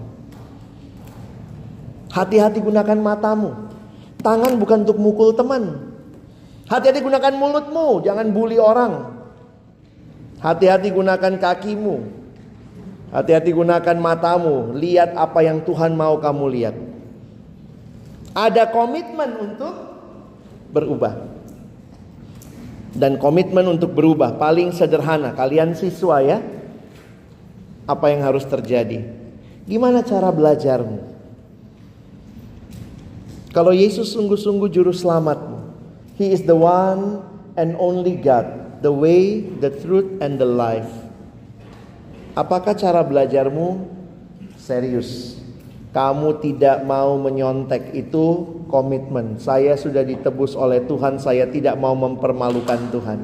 Hati-hati 2.13 2.61
gunakan 2.61 3.01
matamu. 3.01 3.73
Tangan 4.21 4.61
bukan 4.61 4.85
untuk 4.85 5.01
mukul 5.01 5.33
teman. 5.33 5.97
Hati-hati 6.69 7.01
gunakan 7.01 7.35
mulutmu, 7.35 8.05
jangan 8.05 8.31
bully 8.31 8.61
orang. 8.61 9.09
Hati-hati 10.45 10.93
gunakan 10.93 11.41
kakimu. 11.41 12.22
Hati-hati 13.13 13.53
gunakan 13.53 13.97
matamu, 14.01 14.73
lihat 14.73 15.13
apa 15.13 15.45
yang 15.45 15.61
Tuhan 15.63 15.93
mau 15.93 16.17
kamu 16.17 16.45
lihat. 16.49 16.77
Ada 18.33 18.73
komitmen 18.73 19.37
untuk 19.37 19.75
berubah. 20.73 21.29
Dan 22.97 23.21
komitmen 23.21 23.69
untuk 23.69 23.93
berubah 23.93 24.41
paling 24.41 24.73
sederhana. 24.73 25.37
Kalian 25.37 25.77
siswa 25.77 26.25
ya. 26.25 26.41
Apa 27.85 28.09
yang 28.09 28.25
harus 28.25 28.49
terjadi? 28.49 29.05
Gimana 29.69 30.01
cara 30.01 30.33
belajarmu? 30.33 31.13
Kalau 33.53 33.77
Yesus 33.77 34.17
sungguh-sungguh 34.17 34.73
juru 34.73 34.97
selamatmu 34.97 35.53
he 36.17 36.33
is 36.33 36.47
the 36.47 36.57
one 36.57 37.19
and 37.57 37.75
only 37.83 38.17
God 38.17 38.47
the 38.83 38.93
way 38.93 39.43
the 39.61 39.75
truth 39.83 40.23
and 40.23 40.39
the 40.39 40.47
life 40.47 40.89
apakah 42.33 42.73
cara 42.77 43.05
belajarmu 43.05 43.89
serius 44.57 45.43
kamu 45.93 46.41
tidak 46.41 46.89
mau 46.89 47.21
menyontek 47.21 47.93
itu 47.93 48.49
komitmen. 48.73 49.37
Saya 49.37 49.77
sudah 49.77 50.01
ditebus 50.01 50.57
oleh 50.57 50.81
Tuhan, 50.89 51.21
saya 51.21 51.45
tidak 51.45 51.77
mau 51.77 51.93
mempermalukan 51.93 52.81
Tuhan. 52.89 53.21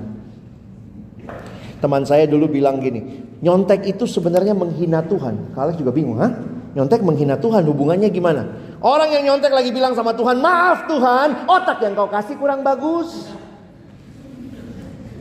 Teman 1.81 2.05
saya 2.05 2.29
dulu 2.29 2.53
bilang 2.53 2.77
gini, 2.77 3.25
nyontek 3.41 3.89
itu 3.89 4.05
sebenarnya 4.05 4.53
menghina 4.53 5.01
Tuhan. 5.01 5.57
Kalian 5.57 5.77
juga 5.81 5.97
bingung, 5.97 6.21
ha? 6.21 6.29
Nyontek 6.77 7.01
menghina 7.01 7.41
Tuhan, 7.41 7.65
hubungannya 7.65 8.13
gimana? 8.13 8.45
Orang 8.85 9.09
yang 9.17 9.25
nyontek 9.25 9.51
lagi 9.51 9.73
bilang 9.73 9.97
sama 9.97 10.13
Tuhan, 10.13 10.37
maaf 10.37 10.85
Tuhan, 10.85 11.49
otak 11.49 11.81
yang 11.81 11.97
kau 11.97 12.13
kasih 12.13 12.37
kurang 12.37 12.61
bagus. 12.61 13.33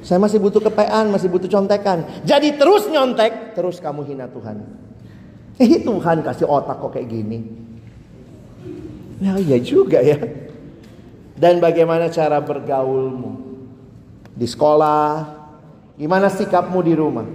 Saya 0.07 0.23
masih 0.23 0.39
butuh 0.39 0.63
kepean, 0.63 1.11
masih 1.11 1.27
butuh 1.27 1.51
contekan. 1.51 2.07
Jadi 2.23 2.55
terus 2.55 2.87
nyontek, 2.87 3.51
terus 3.59 3.83
kamu 3.83 4.07
hina 4.07 4.31
Tuhan. 4.31 4.63
Eh 5.59 5.83
Tuhan 5.83 6.23
kasih 6.23 6.47
otak 6.47 6.79
kok 6.79 6.95
kayak 6.95 7.11
gini. 7.11 7.43
Ya 9.19 9.35
iya 9.35 9.59
juga 9.59 9.99
ya. 9.99 10.15
Dan 11.35 11.59
bagaimana 11.59 12.07
cara 12.07 12.39
bergaulmu? 12.39 13.59
Di 14.31 14.47
sekolah, 14.47 15.27
gimana 15.99 16.31
sikapmu 16.31 16.79
di 16.87 16.93
rumah? 16.95 17.27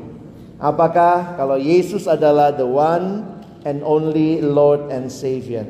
Apakah 0.57 1.37
kalau 1.37 1.61
Yesus 1.61 2.09
adalah 2.09 2.57
the 2.57 2.65
one 2.65 3.37
and 3.69 3.85
only 3.85 4.41
Lord 4.41 4.89
and 4.89 5.13
Savior? 5.13 5.69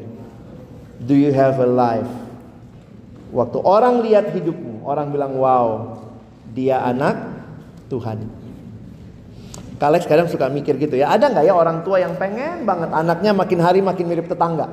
Do 1.02 1.18
you 1.18 1.34
have 1.34 1.58
a 1.58 1.66
life? 1.66 2.12
Waktu 3.34 3.58
orang 3.58 4.06
lihat 4.06 4.30
hidupmu, 4.36 4.84
orang 4.84 5.08
bilang, 5.10 5.34
"Wow, 5.40 5.98
dia 6.52 6.84
anak 6.84 7.16
Tuhan." 7.88 8.42
Kalex 9.82 10.06
kadang 10.06 10.30
suka 10.30 10.46
mikir 10.46 10.78
gitu 10.78 10.94
ya. 10.94 11.10
Ada 11.10 11.26
nggak 11.26 11.42
ya 11.42 11.58
orang 11.58 11.82
tua 11.82 11.98
yang 11.98 12.14
pengen 12.14 12.62
banget 12.62 12.94
anaknya 12.94 13.34
makin 13.34 13.58
hari 13.58 13.82
makin 13.82 14.06
mirip 14.06 14.30
tetangga? 14.30 14.70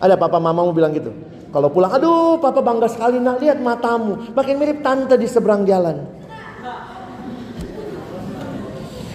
Ada 0.00 0.16
papa 0.16 0.40
mamamu 0.40 0.72
bilang 0.72 0.96
gitu. 0.96 1.12
Kalau 1.52 1.68
pulang, 1.68 1.92
aduh 1.92 2.40
papa 2.40 2.64
bangga 2.64 2.88
sekali 2.88 3.20
nak 3.20 3.44
lihat 3.44 3.60
matamu. 3.60 4.32
Makin 4.32 4.56
mirip 4.56 4.80
tante 4.80 5.20
di 5.20 5.28
seberang 5.28 5.68
jalan. 5.68 6.08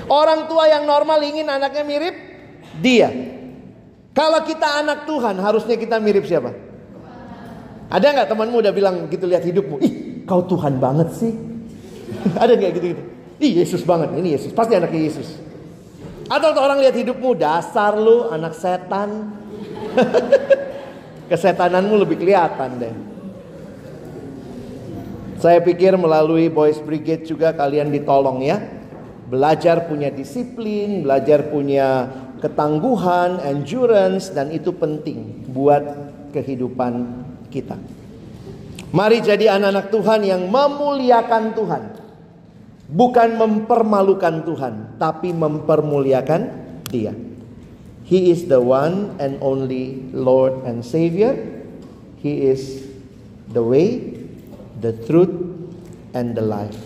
Orang 0.06 0.46
tua 0.46 0.70
yang 0.70 0.86
normal 0.86 1.18
ingin 1.26 1.50
anaknya 1.50 1.84
mirip 1.84 2.16
dia. 2.78 3.10
Kalau 4.14 4.46
kita 4.46 4.86
anak 4.86 5.10
Tuhan 5.10 5.42
harusnya 5.42 5.82
kita 5.82 5.98
mirip 5.98 6.30
siapa? 6.30 6.54
Ada 7.90 8.06
nggak 8.22 8.30
temanmu 8.30 8.62
udah 8.62 8.74
bilang 8.74 9.10
gitu 9.10 9.26
lihat 9.26 9.42
hidupmu? 9.42 9.82
Ih 9.82 9.94
kau 10.30 10.46
Tuhan 10.46 10.78
banget 10.78 11.10
sih. 11.18 11.47
Ada 12.44 12.52
nggak 12.58 12.72
gitu-gitu? 12.78 13.04
Ih 13.38 13.54
Yesus 13.62 13.86
banget, 13.86 14.18
ini 14.18 14.34
Yesus, 14.34 14.50
pasti 14.50 14.74
anaknya 14.74 15.02
Yesus. 15.14 15.38
Atau 16.28 16.52
orang 16.58 16.82
lihat 16.82 16.98
hidupmu 16.98 17.38
dasar 17.38 17.96
lu 17.96 18.28
anak 18.34 18.58
setan. 18.58 19.32
Kesetananmu 21.30 21.96
lebih 22.08 22.18
kelihatan 22.24 22.80
deh. 22.82 22.96
Saya 25.38 25.62
pikir 25.62 25.94
melalui 26.00 26.50
Boys 26.50 26.82
Brigade 26.82 27.28
juga 27.28 27.54
kalian 27.54 27.94
ditolong 27.94 28.42
ya 28.42 28.58
belajar 29.28 29.86
punya 29.86 30.08
disiplin, 30.08 31.04
belajar 31.04 31.52
punya 31.52 32.10
ketangguhan, 32.40 33.44
endurance 33.44 34.32
dan 34.32 34.50
itu 34.56 34.72
penting 34.72 35.46
buat 35.52 35.84
kehidupan 36.32 36.94
kita. 37.52 37.76
Mari 38.96 39.20
jadi 39.20 39.60
anak-anak 39.60 39.92
Tuhan 39.92 40.22
yang 40.24 40.42
memuliakan 40.48 41.44
Tuhan. 41.54 41.84
Bukan 42.88 43.36
mempermalukan 43.36 44.48
Tuhan, 44.48 44.96
tapi 44.96 45.36
mempermuliakan 45.36 46.42
Dia. 46.88 47.12
He 48.08 48.32
is 48.32 48.48
the 48.48 48.64
one 48.64 49.20
and 49.20 49.36
only 49.44 50.08
Lord 50.16 50.64
and 50.64 50.80
Savior. 50.80 51.36
He 52.24 52.48
is 52.48 52.88
the 53.52 53.60
way, 53.60 54.16
the 54.80 54.96
truth, 55.04 55.36
and 56.16 56.32
the 56.32 56.40
life. 56.40 56.80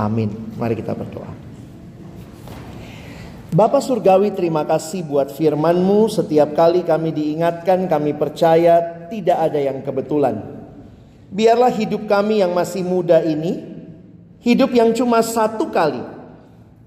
Amin. 0.00 0.32
Mari 0.56 0.80
kita 0.80 0.96
berdoa. 0.96 1.48
Bapak 3.48 3.80
Surgawi 3.80 4.28
terima 4.36 4.68
kasih 4.68 5.08
buat 5.08 5.32
firmanmu 5.32 6.12
Setiap 6.12 6.52
kali 6.52 6.84
kami 6.84 7.16
diingatkan 7.16 7.88
kami 7.88 8.12
percaya 8.12 9.08
tidak 9.08 9.40
ada 9.40 9.56
yang 9.56 9.80
kebetulan 9.80 10.44
Biarlah 11.32 11.72
hidup 11.72 12.04
kami 12.04 12.44
yang 12.44 12.52
masih 12.52 12.84
muda 12.84 13.24
ini 13.24 13.77
Hidup 14.42 14.70
yang 14.74 14.94
cuma 14.94 15.22
satu 15.22 15.70
kali 15.70 16.02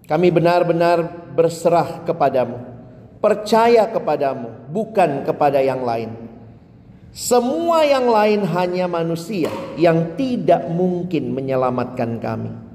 Kami 0.07 0.27
benar-benar 0.31 1.31
berserah 1.35 2.03
kepadamu 2.07 2.57
Percaya 3.21 3.85
kepadamu 3.87 4.71
bukan 4.71 5.23
kepada 5.27 5.61
yang 5.61 5.83
lain 5.85 6.15
Semua 7.11 7.83
yang 7.83 8.07
lain 8.07 8.47
hanya 8.47 8.87
manusia 8.87 9.51
Yang 9.75 10.15
tidak 10.15 10.67
mungkin 10.71 11.35
menyelamatkan 11.35 12.17
kami 12.17 12.71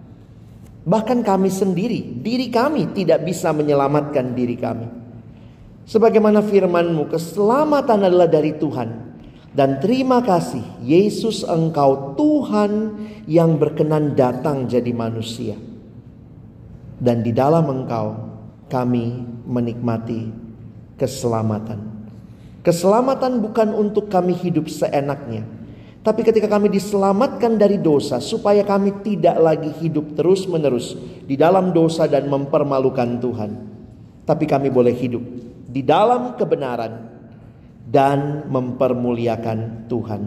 Bahkan 0.86 1.26
kami 1.26 1.50
sendiri, 1.50 2.22
diri 2.22 2.46
kami 2.46 2.94
tidak 2.94 3.26
bisa 3.26 3.50
menyelamatkan 3.50 4.38
diri 4.38 4.54
kami. 4.54 4.86
Sebagaimana 5.82 6.46
firmanmu, 6.46 7.10
keselamatan 7.10 8.06
adalah 8.06 8.30
dari 8.30 8.54
Tuhan. 8.54 9.15
Dan 9.56 9.80
terima 9.80 10.20
kasih, 10.20 10.60
Yesus 10.84 11.40
engkau 11.40 12.12
Tuhan 12.12 12.72
yang 13.24 13.56
berkenan 13.56 14.12
datang 14.12 14.68
jadi 14.68 14.92
manusia. 14.92 15.56
Dan 17.00 17.24
di 17.24 17.32
dalam 17.32 17.64
engkau 17.64 18.20
kami 18.68 19.24
menikmati 19.48 20.28
keselamatan. 21.00 21.80
Keselamatan 22.60 23.40
bukan 23.40 23.72
untuk 23.72 24.12
kami 24.12 24.36
hidup 24.36 24.68
seenaknya 24.68 25.56
tapi 26.06 26.22
ketika 26.22 26.46
kami 26.46 26.70
diselamatkan 26.70 27.58
dari 27.58 27.82
dosa, 27.82 28.22
supaya 28.22 28.62
kami 28.62 29.02
tidak 29.02 29.42
lagi 29.42 29.74
hidup 29.82 30.14
terus-menerus 30.14 30.94
di 31.26 31.34
dalam 31.34 31.74
dosa 31.74 32.06
dan 32.06 32.30
mempermalukan 32.30 33.18
Tuhan, 33.18 33.50
tapi 34.22 34.46
kami 34.46 34.70
boleh 34.70 34.94
hidup 34.94 35.18
di 35.66 35.82
dalam 35.82 36.38
kebenaran 36.38 37.15
dan 37.86 38.50
mempermuliakan 38.50 39.86
Tuhan. 39.86 40.22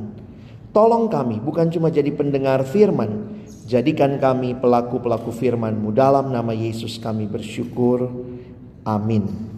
Tolong 0.70 1.12
kami, 1.12 1.42
bukan 1.44 1.68
cuma 1.74 1.92
jadi 1.92 2.14
pendengar 2.14 2.64
firman, 2.64 3.42
jadikan 3.66 4.16
kami 4.22 4.56
pelaku-pelaku 4.56 5.34
firman-Mu. 5.34 5.92
Dalam 5.92 6.32
nama 6.32 6.54
Yesus, 6.56 7.02
kami 7.02 7.26
bersyukur. 7.28 8.08
Amin. 8.86 9.49